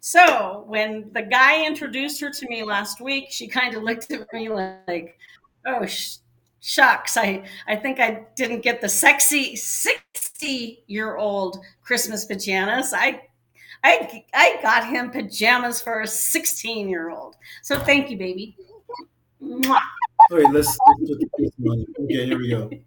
[0.00, 4.32] So when the guy introduced her to me last week, she kind of looked at
[4.32, 5.18] me like,
[5.66, 6.18] oh, sh-
[6.60, 13.20] shucks i i think i didn't get the sexy 60 year old christmas pajamas i
[13.84, 18.56] i i got him pajamas for a 16 year old so thank you baby
[19.42, 19.78] Mwah.
[20.30, 21.86] Wait, let's, let's put the Christmas on.
[22.04, 22.70] Okay, here we go.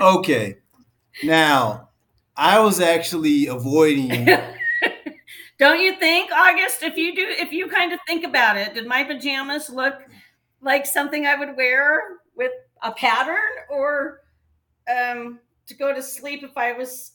[0.00, 0.56] Okay.
[1.22, 1.88] Now,
[2.36, 4.28] I was actually avoiding
[5.64, 8.86] don't you think august if you do if you kind of think about it did
[8.86, 9.94] my pajamas look
[10.60, 12.02] like something i would wear
[12.36, 12.52] with
[12.82, 14.20] a pattern or
[14.94, 17.12] um to go to sleep if i was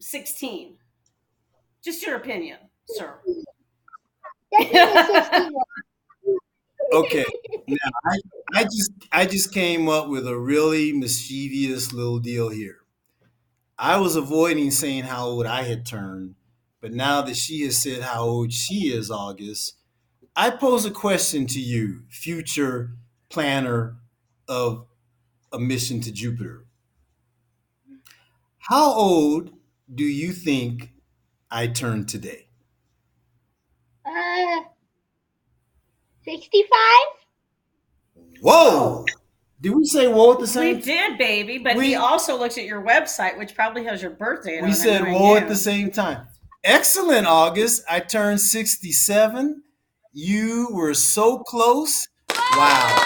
[0.00, 0.76] 16
[1.82, 3.14] just your opinion sir.
[6.92, 7.24] Okay
[7.66, 8.18] now I,
[8.54, 12.78] I just i just came up with a really mischievous little deal here.
[13.78, 16.34] I was avoiding saying how old i had turned
[16.80, 19.74] but now that she has said how old she is august
[20.36, 22.92] i pose a question to you future
[23.28, 23.96] planner
[24.48, 24.86] of
[25.52, 26.64] a mission to Jupiter.
[28.58, 29.50] How old
[29.94, 30.92] do you think
[31.50, 32.48] I turned today?
[34.04, 34.60] Uh,
[36.24, 36.70] 65?
[38.40, 39.04] Whoa!
[39.60, 40.94] Did we say whoa at the same We same?
[41.10, 44.58] did, baby, but We- we also looked at your website, which probably has your birthday.
[44.58, 46.27] on We it, said whoa at the same time.
[46.64, 47.84] Excellent, August.
[47.88, 49.62] I turned 67.
[50.12, 52.08] You were so close.
[52.56, 53.04] Wow.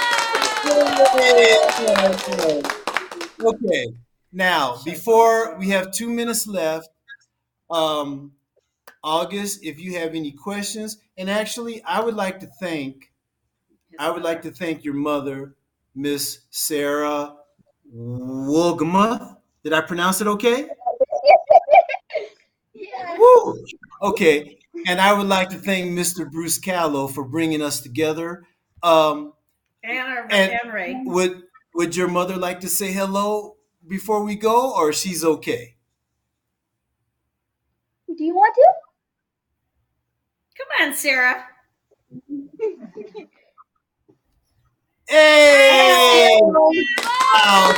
[3.45, 3.93] Okay.
[4.33, 6.89] Now, before we have two minutes left,
[7.71, 8.33] um,
[9.05, 13.13] August, if you have any questions, and actually, I would like to thank,
[13.99, 15.55] I would like to thank your mother,
[15.95, 17.35] Miss Sarah
[17.95, 19.37] Wolgamuth.
[19.65, 20.69] Did I pronounce it okay?
[23.23, 23.43] Yeah.
[23.45, 23.65] Woo!
[24.03, 26.31] Okay, and I would like to thank Mr.
[26.31, 28.45] Bruce Callow for bringing us together.
[28.83, 29.33] Um,
[29.85, 31.03] And our And- and Ray.
[31.05, 31.43] would
[31.75, 33.57] Would your mother like to say hello
[33.89, 35.75] before we go, or she's okay?
[38.07, 38.75] Do you want to?
[40.59, 41.47] Come on, Sarah.
[45.09, 46.39] Hey!
[46.43, 47.73] Wow!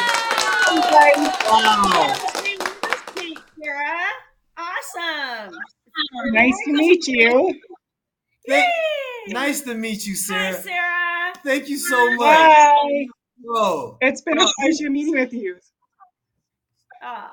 [1.49, 2.34] Wow!
[4.93, 5.49] Sarah.
[5.49, 6.33] Awesome.
[6.33, 7.55] Nice to meet you.
[8.49, 9.33] Thank- Yay!
[9.33, 10.39] nice to meet you, Sarah.
[10.47, 10.63] Hi, Sarah.
[10.63, 11.33] Sarah.
[11.45, 12.19] Thank you so much.
[12.19, 13.07] Bye.
[13.43, 13.99] Whoa.
[14.01, 15.57] It's been a pleasure meeting with you.
[17.03, 17.29] Oh,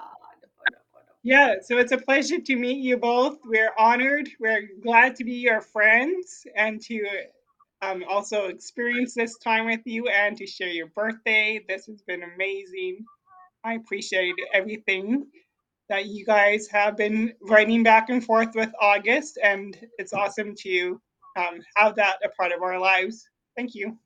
[1.24, 3.40] Yeah, so it's a pleasure to meet you both.
[3.46, 4.30] We're honored.
[4.40, 7.06] We're glad to be your friends and to
[7.82, 11.62] um, also experience this time with you and to share your birthday.
[11.68, 13.06] This has been amazing.
[13.64, 15.28] I appreciate everything
[15.92, 21.02] that you guys have been writing back and forth with August, and it's awesome to
[21.36, 23.28] um, have that a part of our lives.
[23.58, 23.98] Thank you.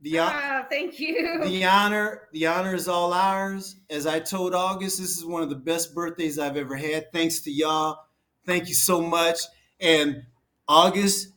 [0.00, 1.44] The, hon- Oh, thank you.
[1.44, 3.76] the honor, the honor is all ours.
[3.90, 7.12] As I told August, this is one of the best birthdays I've ever had.
[7.12, 7.98] Thanks to y'all.
[8.46, 9.40] Thank you so much.
[9.80, 10.22] And
[10.66, 11.28] August,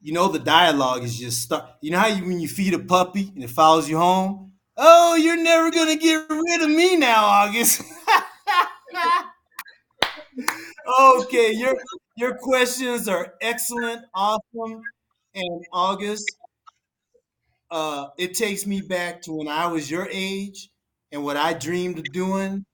[0.00, 1.66] you know the dialogue is just start.
[1.82, 4.52] You know how you, when you feed a puppy and it follows you home?
[4.78, 7.82] Oh, you're never gonna get rid of me now, August.
[10.98, 11.74] okay, your
[12.16, 14.82] your questions are excellent, awesome,
[15.34, 16.24] and August
[17.70, 20.70] uh, it takes me back to when I was your age
[21.12, 22.64] and what I dreamed of doing,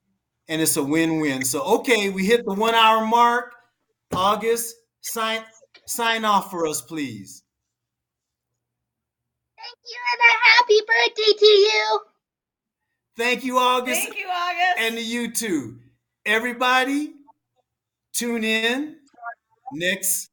[0.48, 1.44] and it's a win-win.
[1.44, 3.52] So, okay, we hit the one-hour mark.
[4.14, 5.42] August, sign
[5.86, 7.42] sign off for us, please.
[9.58, 12.00] Thank you and a happy birthday to you.
[13.16, 14.78] Thank you, August, Thank you, August.
[14.78, 15.78] and to you too.
[16.24, 17.14] Everybody,
[18.16, 18.96] tune in
[19.72, 20.30] next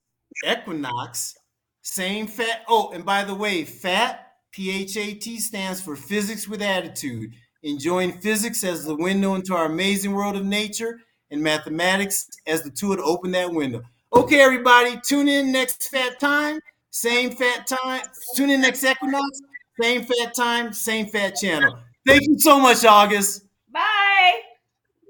[0.50, 1.36] equinox.
[1.82, 2.64] Same fat.
[2.68, 7.34] Oh, and by the way, fat P H A T stands for physics with attitude.
[7.64, 11.00] Enjoying physics as the window into our amazing world of nature,
[11.32, 13.82] and mathematics as the tool to open that window.
[14.12, 16.60] Okay, everybody, tune in next fat time,
[16.92, 18.04] same fat time.
[18.36, 19.42] Tune in next equinox,
[19.82, 21.80] same fat time, same fat channel.
[22.06, 23.46] Thank you so much, August.
[23.72, 24.34] Bye.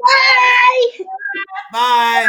[0.05, 1.05] Bye.
[1.73, 2.27] Bye.